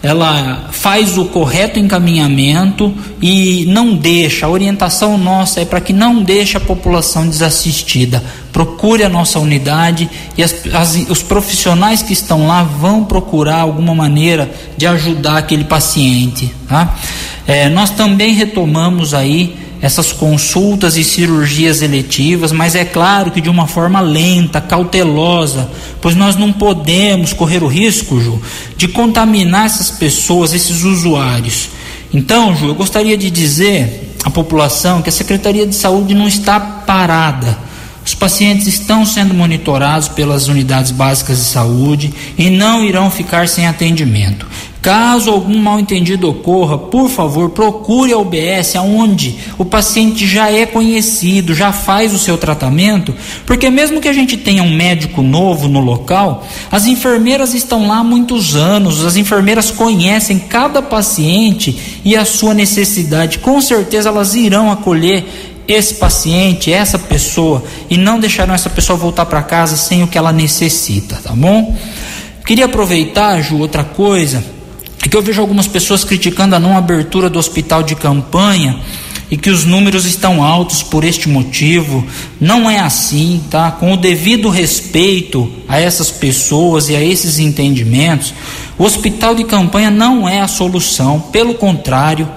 Ela 0.01 0.69
faz 0.71 1.17
o 1.17 1.25
correto 1.25 1.77
encaminhamento 1.77 2.93
e 3.21 3.65
não 3.67 3.95
deixa. 3.95 4.45
A 4.45 4.49
orientação 4.49 5.17
nossa 5.17 5.59
é 5.59 5.65
para 5.65 5.81
que 5.81 5.91
não 5.91 6.23
deixe 6.23 6.55
a 6.55 6.59
população 6.59 7.27
desassistida. 7.27 8.23
Procure 8.53 9.03
a 9.03 9.09
nossa 9.09 9.39
unidade 9.39 10.09
e 10.37 10.43
as, 10.43 10.55
as, 10.73 10.95
os 11.09 11.21
profissionais 11.21 12.01
que 12.01 12.13
estão 12.13 12.47
lá 12.47 12.63
vão 12.63 13.03
procurar 13.03 13.61
alguma 13.61 13.93
maneira 13.93 14.49
de 14.77 14.87
ajudar 14.87 15.37
aquele 15.37 15.65
paciente. 15.65 16.49
Tá? 16.67 16.95
É, 17.45 17.67
nós 17.67 17.89
também 17.89 18.33
retomamos 18.33 19.13
aí 19.13 19.68
essas 19.81 20.11
consultas 20.11 20.97
e 20.97 21.03
cirurgias 21.03 21.81
eletivas, 21.81 22.51
mas 22.51 22.75
é 22.75 22.83
claro 22.83 23.31
que 23.31 23.39
de 23.39 23.49
uma 23.49 23.67
forma 23.67 24.01
lenta, 24.01 24.59
cautelosa, 24.59 25.69
pois 26.01 26.15
nós 26.15 26.35
não 26.35 26.51
podemos 26.51 27.31
correr 27.31 27.63
o 27.63 27.67
risco, 27.67 28.19
Ju, 28.19 28.41
de 28.75 28.87
contaminar 28.87 29.65
essas 29.65 29.89
pessoas, 29.89 30.53
esses 30.53 30.83
usuários. 30.83 31.69
Então, 32.13 32.55
Ju, 32.55 32.67
eu 32.67 32.75
gostaria 32.75 33.17
de 33.17 33.29
dizer 33.29 34.15
à 34.23 34.29
população 34.29 35.01
que 35.01 35.09
a 35.09 35.13
Secretaria 35.13 35.65
de 35.65 35.75
Saúde 35.75 36.13
não 36.13 36.27
está 36.27 36.59
parada. 36.59 37.68
Os 38.09 38.15
pacientes 38.15 38.65
estão 38.65 39.05
sendo 39.05 39.35
monitorados 39.35 40.07
pelas 40.07 40.47
unidades 40.47 40.89
básicas 40.89 41.37
de 41.37 41.43
saúde 41.43 42.11
e 42.35 42.49
não 42.49 42.83
irão 42.83 43.11
ficar 43.11 43.47
sem 43.47 43.67
atendimento. 43.67 44.47
Caso 44.81 45.29
algum 45.29 45.59
mal 45.59 45.79
entendido 45.79 46.27
ocorra, 46.27 46.75
por 46.75 47.07
favor, 47.07 47.51
procure 47.51 48.11
a 48.11 48.17
UBS 48.17 48.75
aonde 48.75 49.37
o 49.59 49.63
paciente 49.63 50.25
já 50.25 50.51
é 50.51 50.65
conhecido, 50.65 51.53
já 51.53 51.71
faz 51.71 52.11
o 52.11 52.17
seu 52.17 52.35
tratamento, 52.35 53.13
porque 53.45 53.69
mesmo 53.69 54.01
que 54.01 54.07
a 54.07 54.13
gente 54.13 54.35
tenha 54.37 54.63
um 54.63 54.75
médico 54.75 55.21
novo 55.21 55.67
no 55.67 55.79
local, 55.79 56.47
as 56.71 56.87
enfermeiras 56.87 57.53
estão 57.53 57.87
lá 57.87 57.97
há 57.97 58.03
muitos 58.03 58.55
anos, 58.55 59.05
as 59.05 59.17
enfermeiras 59.17 59.69
conhecem 59.69 60.39
cada 60.39 60.81
paciente 60.81 62.01
e 62.03 62.15
a 62.15 62.25
sua 62.25 62.55
necessidade. 62.55 63.37
Com 63.37 63.61
certeza 63.61 64.09
elas 64.09 64.33
irão 64.33 64.71
acolher 64.71 65.58
esse 65.69 65.93
paciente, 65.93 66.73
essa 66.73 66.97
pessoa 66.97 67.63
e 67.89 67.97
não 67.97 68.19
deixarão 68.19 68.55
essa 68.55 68.69
pessoa 68.69 68.97
voltar 68.97 69.27
para 69.27 69.43
casa 69.43 69.77
sem 69.77 70.01
o 70.01 70.07
que 70.07 70.17
ela 70.17 70.33
necessita, 70.33 71.19
tá 71.23 71.31
bom? 71.31 71.77
Queria 72.43 72.65
aproveitar, 72.65 73.39
Ju, 73.41 73.59
outra 73.59 73.83
coisa 73.83 74.43
é 75.05 75.07
que 75.07 75.15
eu 75.15 75.21
vejo 75.21 75.39
algumas 75.39 75.67
pessoas 75.67 76.03
criticando 76.03 76.55
a 76.55 76.59
não 76.59 76.75
abertura 76.75 77.29
do 77.29 77.37
hospital 77.37 77.83
de 77.83 77.95
campanha 77.95 78.79
e 79.31 79.37
que 79.37 79.49
os 79.49 79.63
números 79.63 80.05
estão 80.05 80.43
altos 80.43 80.81
por 80.81 81.03
este 81.03 81.29
motivo. 81.29 82.03
Não 82.39 82.69
é 82.69 82.79
assim, 82.79 83.43
tá? 83.49 83.71
Com 83.71 83.93
o 83.93 83.97
devido 83.97 84.49
respeito 84.49 85.51
a 85.67 85.79
essas 85.79 86.09
pessoas 86.09 86.89
e 86.89 86.95
a 86.95 87.03
esses 87.03 87.37
entendimentos, 87.37 88.33
o 88.77 88.83
hospital 88.83 89.35
de 89.35 89.43
campanha 89.43 89.91
não 89.91 90.27
é 90.27 90.41
a 90.41 90.47
solução, 90.47 91.19
pelo 91.19 91.53
contrário, 91.53 92.27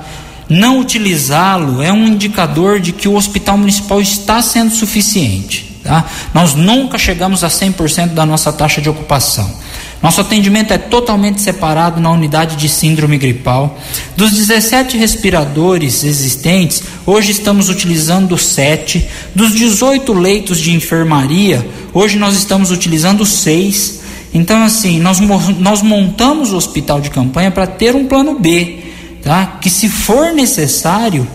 não 0.52 0.78
utilizá-lo 0.78 1.82
é 1.82 1.92
um 1.92 2.06
indicador 2.06 2.78
de 2.80 2.92
que 2.92 3.08
o 3.08 3.14
hospital 3.14 3.56
municipal 3.56 4.00
está 4.00 4.42
sendo 4.42 4.72
suficiente, 4.72 5.76
tá? 5.82 6.04
Nós 6.34 6.54
nunca 6.54 6.98
chegamos 6.98 7.42
a 7.42 7.48
100% 7.48 8.08
da 8.08 8.26
nossa 8.26 8.52
taxa 8.52 8.80
de 8.80 8.88
ocupação. 8.88 9.62
Nosso 10.02 10.20
atendimento 10.20 10.72
é 10.72 10.78
totalmente 10.78 11.40
separado 11.40 12.00
na 12.00 12.10
unidade 12.10 12.56
de 12.56 12.68
síndrome 12.68 13.16
gripal. 13.16 13.78
Dos 14.16 14.32
17 14.32 14.96
respiradores 14.96 16.02
existentes, 16.02 16.82
hoje 17.06 17.30
estamos 17.30 17.68
utilizando 17.68 18.36
7. 18.36 19.08
Dos 19.32 19.54
18 19.54 20.12
leitos 20.12 20.58
de 20.58 20.72
enfermaria, 20.72 21.64
hoje 21.94 22.18
nós 22.18 22.36
estamos 22.36 22.72
utilizando 22.72 23.24
6. 23.24 24.00
Então, 24.34 24.64
assim, 24.64 24.98
nós, 24.98 25.20
nós 25.20 25.82
montamos 25.82 26.52
o 26.52 26.56
hospital 26.56 27.00
de 27.00 27.08
campanha 27.08 27.52
para 27.52 27.66
ter 27.66 27.94
um 27.94 28.06
plano 28.06 28.36
B, 28.40 28.91
tá? 29.22 29.58
Que 29.60 29.70
se 29.70 29.88
for 29.88 30.32
necessário, 30.32 31.26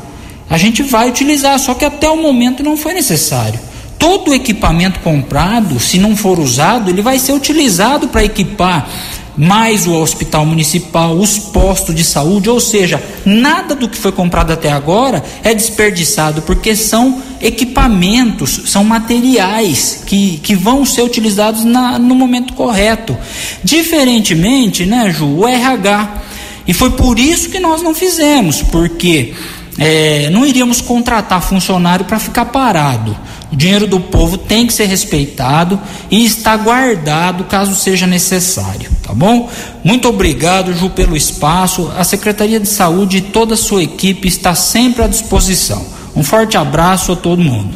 a 0.49 0.57
gente 0.57 0.83
vai 0.83 1.09
utilizar, 1.09 1.57
só 1.59 1.73
que 1.73 1.85
até 1.85 2.09
o 2.09 2.21
momento 2.21 2.63
não 2.63 2.77
foi 2.77 2.93
necessário 2.93 3.59
todo 3.97 4.29
o 4.29 4.33
equipamento 4.33 4.99
comprado, 4.99 5.79
se 5.79 5.97
não 5.97 6.15
for 6.15 6.39
usado, 6.39 6.89
ele 6.89 7.01
vai 7.01 7.19
ser 7.19 7.33
utilizado 7.33 8.07
para 8.07 8.23
equipar 8.23 8.87
mais 9.35 9.85
o 9.85 9.93
hospital 9.93 10.45
municipal, 10.45 11.15
os 11.15 11.37
postos 11.37 11.93
de 11.93 12.03
saúde, 12.03 12.49
ou 12.49 12.59
seja, 12.59 13.01
nada 13.23 13.75
do 13.75 13.87
que 13.87 13.95
foi 13.95 14.11
comprado 14.11 14.51
até 14.51 14.71
agora 14.71 15.23
é 15.43 15.53
desperdiçado, 15.53 16.41
porque 16.41 16.75
são 16.75 17.21
equipamentos, 17.39 18.61
são 18.65 18.83
materiais 18.83 20.01
que, 20.07 20.39
que 20.41 20.55
vão 20.55 20.83
ser 20.83 21.03
utilizados 21.03 21.63
na, 21.63 21.99
no 21.99 22.15
momento 22.15 22.53
correto. 22.53 23.15
Diferentemente, 23.63 24.87
né, 24.87 25.13
Ju, 25.15 25.27
o 25.27 25.47
RH. 25.47 26.23
E 26.67 26.73
foi 26.73 26.91
por 26.91 27.17
isso 27.17 27.49
que 27.49 27.59
nós 27.59 27.81
não 27.81 27.95
fizemos, 27.95 28.61
porque 28.61 29.33
é, 29.77 30.29
não 30.31 30.45
iríamos 30.45 30.81
contratar 30.81 31.41
funcionário 31.41 32.05
para 32.05 32.19
ficar 32.19 32.45
parado. 32.45 33.15
O 33.51 33.55
dinheiro 33.55 33.87
do 33.87 33.99
povo 33.99 34.37
tem 34.37 34.67
que 34.67 34.73
ser 34.73 34.85
respeitado 34.85 35.79
e 36.11 36.25
está 36.25 36.57
guardado 36.57 37.45
caso 37.45 37.73
seja 37.75 38.05
necessário, 38.05 38.89
tá 39.01 39.13
bom? 39.13 39.49
Muito 39.83 40.07
obrigado, 40.09 40.73
Ju, 40.73 40.89
pelo 40.89 41.15
espaço. 41.15 41.89
A 41.97 42.03
Secretaria 42.03 42.59
de 42.59 42.67
Saúde 42.67 43.17
e 43.17 43.21
toda 43.21 43.53
a 43.53 43.57
sua 43.57 43.83
equipe 43.83 44.27
está 44.27 44.53
sempre 44.53 45.03
à 45.03 45.07
disposição. 45.07 45.85
Um 46.15 46.23
forte 46.23 46.57
abraço 46.57 47.13
a 47.13 47.15
todo 47.15 47.41
mundo. 47.41 47.73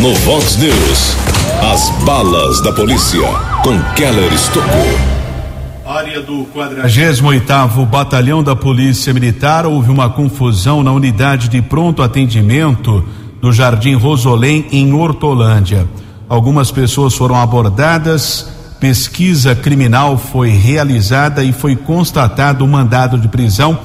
No 0.00 0.14
Vox 0.14 0.56
News, 0.56 1.16
as 1.72 1.88
balas 2.04 2.60
da 2.62 2.72
polícia 2.72 3.28
com 3.62 3.80
Keller 3.94 4.32
Estocou. 4.32 5.15
Área 5.96 6.20
do 6.20 6.46
48º 6.54 7.86
Batalhão 7.86 8.42
da 8.42 8.54
Polícia 8.54 9.14
Militar 9.14 9.64
houve 9.64 9.90
uma 9.90 10.10
confusão 10.10 10.82
na 10.82 10.92
unidade 10.92 11.48
de 11.48 11.62
pronto 11.62 12.02
atendimento 12.02 13.02
no 13.40 13.50
Jardim 13.50 13.94
Rosolém, 13.94 14.66
em 14.70 14.92
Hortolândia. 14.92 15.88
Algumas 16.28 16.70
pessoas 16.70 17.14
foram 17.14 17.36
abordadas, 17.36 18.46
pesquisa 18.78 19.54
criminal 19.54 20.18
foi 20.18 20.50
realizada 20.50 21.42
e 21.42 21.50
foi 21.50 21.74
constatado 21.74 22.62
um 22.62 22.68
mandado 22.68 23.18
de 23.18 23.26
prisão 23.26 23.78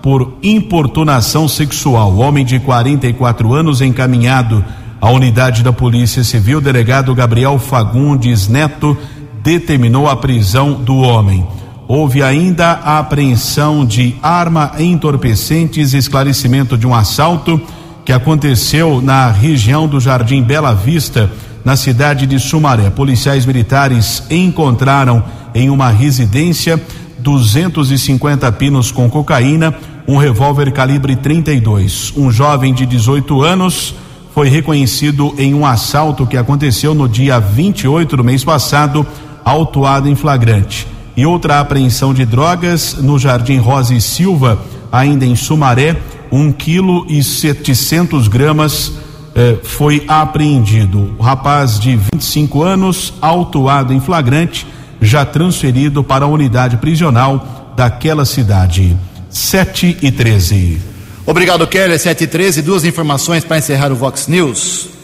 por 0.00 0.38
importunação 0.42 1.46
sexual. 1.46 2.12
O 2.12 2.20
homem 2.20 2.46
de 2.46 2.58
44 2.60 3.52
anos 3.52 3.82
encaminhado 3.82 4.64
à 4.98 5.10
unidade 5.10 5.62
da 5.62 5.72
Polícia 5.72 6.24
Civil, 6.24 6.62
delegado 6.62 7.14
Gabriel 7.14 7.58
Fagundes 7.58 8.48
Neto, 8.48 8.96
determinou 9.42 10.08
a 10.08 10.16
prisão 10.16 10.72
do 10.72 10.96
homem. 10.96 11.57
Houve 11.88 12.22
ainda 12.22 12.72
a 12.72 12.98
apreensão 12.98 13.82
de 13.82 14.14
arma 14.22 14.72
entorpecentes, 14.78 15.94
esclarecimento 15.94 16.76
de 16.76 16.86
um 16.86 16.94
assalto 16.94 17.58
que 18.04 18.12
aconteceu 18.12 19.00
na 19.00 19.30
região 19.30 19.88
do 19.88 19.98
Jardim 19.98 20.42
Bela 20.42 20.74
Vista, 20.74 21.30
na 21.64 21.76
cidade 21.76 22.26
de 22.26 22.38
Sumaré. 22.38 22.90
Policiais 22.90 23.46
militares 23.46 24.22
encontraram 24.30 25.24
em 25.54 25.70
uma 25.70 25.88
residência 25.88 26.78
250 27.20 28.52
pinos 28.52 28.92
com 28.92 29.08
cocaína, 29.08 29.74
um 30.06 30.18
revólver 30.18 30.70
calibre 30.72 31.16
32. 31.16 32.12
Um 32.14 32.30
jovem 32.30 32.74
de 32.74 32.84
18 32.84 33.42
anos 33.42 33.94
foi 34.34 34.50
reconhecido 34.50 35.34
em 35.38 35.54
um 35.54 35.64
assalto 35.64 36.26
que 36.26 36.36
aconteceu 36.36 36.94
no 36.94 37.08
dia 37.08 37.40
28 37.40 38.14
do 38.14 38.22
mês 38.22 38.44
passado, 38.44 39.06
autuado 39.42 40.06
em 40.06 40.14
flagrante. 40.14 40.97
E 41.18 41.26
outra 41.26 41.58
apreensão 41.58 42.14
de 42.14 42.24
drogas 42.24 42.94
no 42.94 43.18
Jardim 43.18 43.56
Rosa 43.56 43.92
e 43.92 44.00
Silva, 44.00 44.56
ainda 44.92 45.26
em 45.26 45.34
Sumaré, 45.34 45.96
um 46.30 46.52
quilo 46.52 47.04
e 47.08 47.24
700 47.24 48.28
gramas 48.28 48.92
eh, 49.34 49.56
foi 49.64 50.04
apreendido. 50.06 51.16
O 51.18 51.22
rapaz 51.24 51.80
de 51.80 51.98
25 52.14 52.62
anos, 52.62 53.12
autuado 53.20 53.92
em 53.92 53.98
flagrante, 53.98 54.64
já 55.02 55.24
transferido 55.24 56.04
para 56.04 56.24
a 56.24 56.28
unidade 56.28 56.76
prisional 56.76 57.74
daquela 57.76 58.24
cidade. 58.24 58.96
7 59.28 59.98
e 60.00 60.12
13. 60.12 60.80
Obrigado, 61.26 61.66
Kelly. 61.66 61.98
7 61.98 62.22
e 62.22 62.26
13. 62.28 62.62
Duas 62.62 62.84
informações 62.84 63.42
para 63.42 63.58
encerrar 63.58 63.90
o 63.90 63.96
Vox 63.96 64.28
News. 64.28 64.97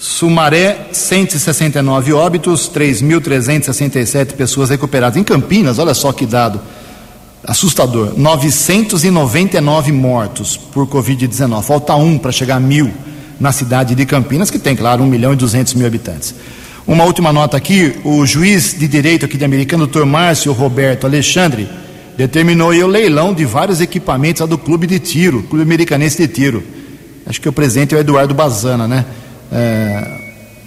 Sumaré, 0.00 0.88
169 0.92 2.14
óbitos, 2.14 2.70
3.367 2.74 4.32
pessoas 4.32 4.70
recuperadas. 4.70 5.18
Em 5.18 5.22
Campinas, 5.22 5.78
olha 5.78 5.92
só 5.92 6.10
que 6.10 6.24
dado 6.24 6.58
assustador: 7.44 8.14
999 8.16 9.92
mortos 9.92 10.56
por 10.56 10.86
Covid-19. 10.86 11.62
Falta 11.62 11.94
um 11.96 12.16
para 12.16 12.32
chegar 12.32 12.56
a 12.56 12.60
mil 12.60 12.90
na 13.38 13.52
cidade 13.52 13.94
de 13.94 14.06
Campinas, 14.06 14.50
que 14.50 14.58
tem, 14.58 14.74
claro, 14.74 15.02
1 15.02 15.06
milhão 15.06 15.34
e 15.34 15.36
200 15.36 15.74
mil 15.74 15.86
habitantes. 15.86 16.34
Uma 16.86 17.04
última 17.04 17.30
nota 17.30 17.58
aqui: 17.58 17.96
o 18.02 18.24
juiz 18.24 18.74
de 18.78 18.88
direito 18.88 19.26
aqui 19.26 19.36
de 19.36 19.44
Americano, 19.44 19.84
doutor 19.84 20.06
Márcio 20.06 20.50
Roberto 20.54 21.06
Alexandre, 21.06 21.68
determinou 22.16 22.70
o 22.70 22.86
leilão 22.86 23.34
de 23.34 23.44
vários 23.44 23.82
equipamentos 23.82 24.48
do 24.48 24.56
clube 24.56 24.86
de 24.86 24.98
tiro, 24.98 25.42
clube 25.42 25.62
americanense 25.62 26.16
de 26.16 26.26
tiro. 26.26 26.64
Acho 27.26 27.38
que 27.38 27.50
o 27.50 27.52
presidente 27.52 27.94
é 27.94 27.98
o 27.98 28.00
Eduardo 28.00 28.32
Bazana, 28.32 28.88
né? 28.88 29.04
É, 29.52 30.20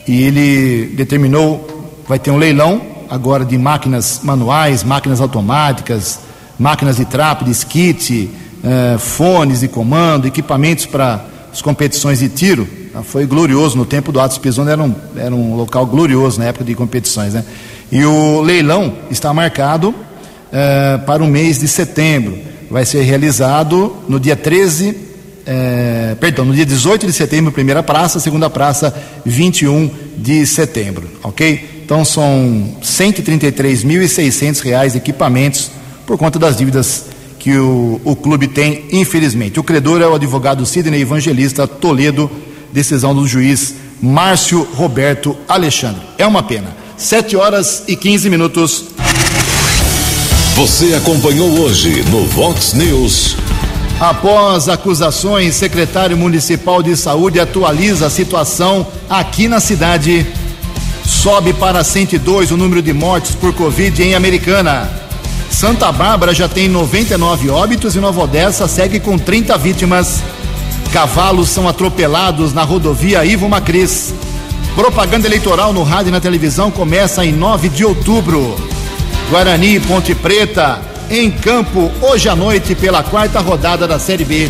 e 0.07 0.23
ele 0.23 0.93
determinou, 0.95 2.03
vai 2.07 2.19
ter 2.19 2.31
um 2.31 2.37
leilão 2.37 2.81
agora 3.09 3.45
de 3.45 3.57
máquinas 3.57 4.21
manuais, 4.23 4.83
máquinas 4.83 5.21
automáticas, 5.21 6.19
máquinas 6.57 6.97
de 6.97 7.05
trap, 7.05 7.43
de 7.45 7.51
skit, 7.51 8.29
é, 8.63 8.97
fones 8.97 9.59
de 9.59 9.67
comando, 9.67 10.27
equipamentos 10.27 10.85
para 10.85 11.23
as 11.51 11.61
competições 11.61 12.19
de 12.19 12.29
tiro. 12.29 12.67
Foi 13.03 13.25
glorioso 13.25 13.77
no 13.77 13.85
tempo 13.85 14.11
do 14.11 14.19
Atos 14.19 14.37
Pisoni, 14.37 14.69
era 14.69 14.81
um, 14.81 14.95
era 15.15 15.33
um 15.33 15.55
local 15.55 15.85
glorioso 15.85 16.39
na 16.39 16.45
época 16.45 16.63
de 16.63 16.75
competições. 16.75 17.33
Né? 17.33 17.43
E 17.91 18.05
o 18.05 18.41
leilão 18.41 18.93
está 19.09 19.33
marcado 19.33 19.93
é, 20.51 20.97
para 20.99 21.23
o 21.23 21.27
mês 21.27 21.59
de 21.59 21.67
setembro. 21.67 22.37
Vai 22.69 22.85
ser 22.85 23.01
realizado 23.01 23.95
no 24.07 24.19
dia 24.19 24.35
13, 24.35 24.95
é, 25.45 26.15
perdão, 26.19 26.45
no 26.45 26.53
dia 26.53 26.65
18 26.65 27.05
de 27.05 27.13
setembro, 27.13 27.51
primeira 27.51 27.83
praça, 27.83 28.19
segunda 28.19 28.49
praça, 28.49 28.93
21 29.25 29.89
de 30.17 30.45
setembro, 30.45 31.07
ok? 31.21 31.81
Então 31.85 32.05
são 32.05 32.75
133.600 32.81 34.61
reais 34.61 34.93
de 34.93 34.99
equipamentos 34.99 35.69
por 36.05 36.17
conta 36.17 36.39
das 36.39 36.57
dívidas 36.57 37.05
que 37.39 37.57
o, 37.57 37.99
o 38.05 38.15
clube 38.15 38.47
tem, 38.47 38.85
infelizmente. 38.91 39.59
O 39.59 39.63
credor 39.63 40.01
é 40.01 40.07
o 40.07 40.15
advogado 40.15 40.65
Sidney 40.65 41.01
Evangelista 41.01 41.67
Toledo, 41.67 42.31
decisão 42.71 43.13
do 43.13 43.27
juiz 43.27 43.75
Márcio 44.01 44.63
Roberto 44.73 45.35
Alexandre. 45.47 46.01
É 46.17 46.25
uma 46.25 46.41
pena. 46.41 46.75
7 46.95 47.35
horas 47.35 47.83
e 47.87 47.97
15 47.97 48.29
minutos. 48.29 48.85
Você 50.55 50.93
acompanhou 50.93 51.49
hoje 51.59 52.03
no 52.09 52.25
Vox 52.27 52.73
News. 52.73 53.35
Após 53.99 54.67
acusações, 54.67 55.55
secretário 55.55 56.17
municipal 56.17 56.83
de 56.83 56.95
saúde 56.97 57.39
atualiza 57.39 58.07
a 58.07 58.09
situação 58.09 58.85
aqui 59.09 59.47
na 59.47 59.59
cidade. 59.59 60.25
Sobe 61.05 61.53
para 61.53 61.83
102 61.83 62.51
o 62.51 62.57
número 62.57 62.81
de 62.81 62.91
mortes 62.91 63.35
por 63.35 63.53
Covid 63.53 64.01
em 64.03 64.15
Americana. 64.15 64.89
Santa 65.49 65.91
Bárbara 65.91 66.33
já 66.33 66.49
tem 66.49 66.67
99 66.67 67.49
óbitos 67.49 67.95
e 67.95 67.99
Nova 67.99 68.21
Odessa 68.21 68.67
segue 68.67 68.99
com 68.99 69.17
30 69.17 69.57
vítimas. 69.57 70.21
Cavalos 70.91 71.49
são 71.49 71.67
atropelados 71.67 72.53
na 72.53 72.63
rodovia 72.63 73.23
Ivo 73.23 73.47
Macris. 73.47 74.13
Propaganda 74.75 75.27
eleitoral 75.27 75.71
no 75.71 75.83
rádio 75.83 76.09
e 76.09 76.11
na 76.11 76.19
televisão 76.19 76.71
começa 76.71 77.23
em 77.23 77.31
9 77.31 77.69
de 77.69 77.85
outubro. 77.85 78.55
Guarani 79.29 79.79
Ponte 79.79 80.13
Preta 80.13 80.92
em 81.09 81.31
campo 81.31 81.91
hoje 82.01 82.29
à 82.29 82.35
noite 82.35 82.75
pela 82.75 83.03
quarta 83.03 83.39
rodada 83.39 83.87
da 83.87 83.99
Série 83.99 84.25
B. 84.25 84.49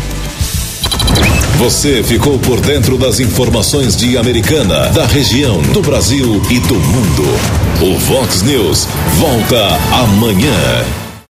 Você 1.58 2.02
ficou 2.02 2.38
por 2.38 2.60
dentro 2.60 2.98
das 2.98 3.20
informações 3.20 3.96
de 3.96 4.18
Americana, 4.18 4.88
da 4.88 5.06
região, 5.06 5.62
do 5.62 5.80
Brasil 5.80 6.42
e 6.50 6.58
do 6.60 6.74
mundo. 6.74 7.24
O 7.80 7.98
Vox 7.98 8.42
News 8.42 8.88
volta 9.18 9.78
amanhã. 9.92 11.03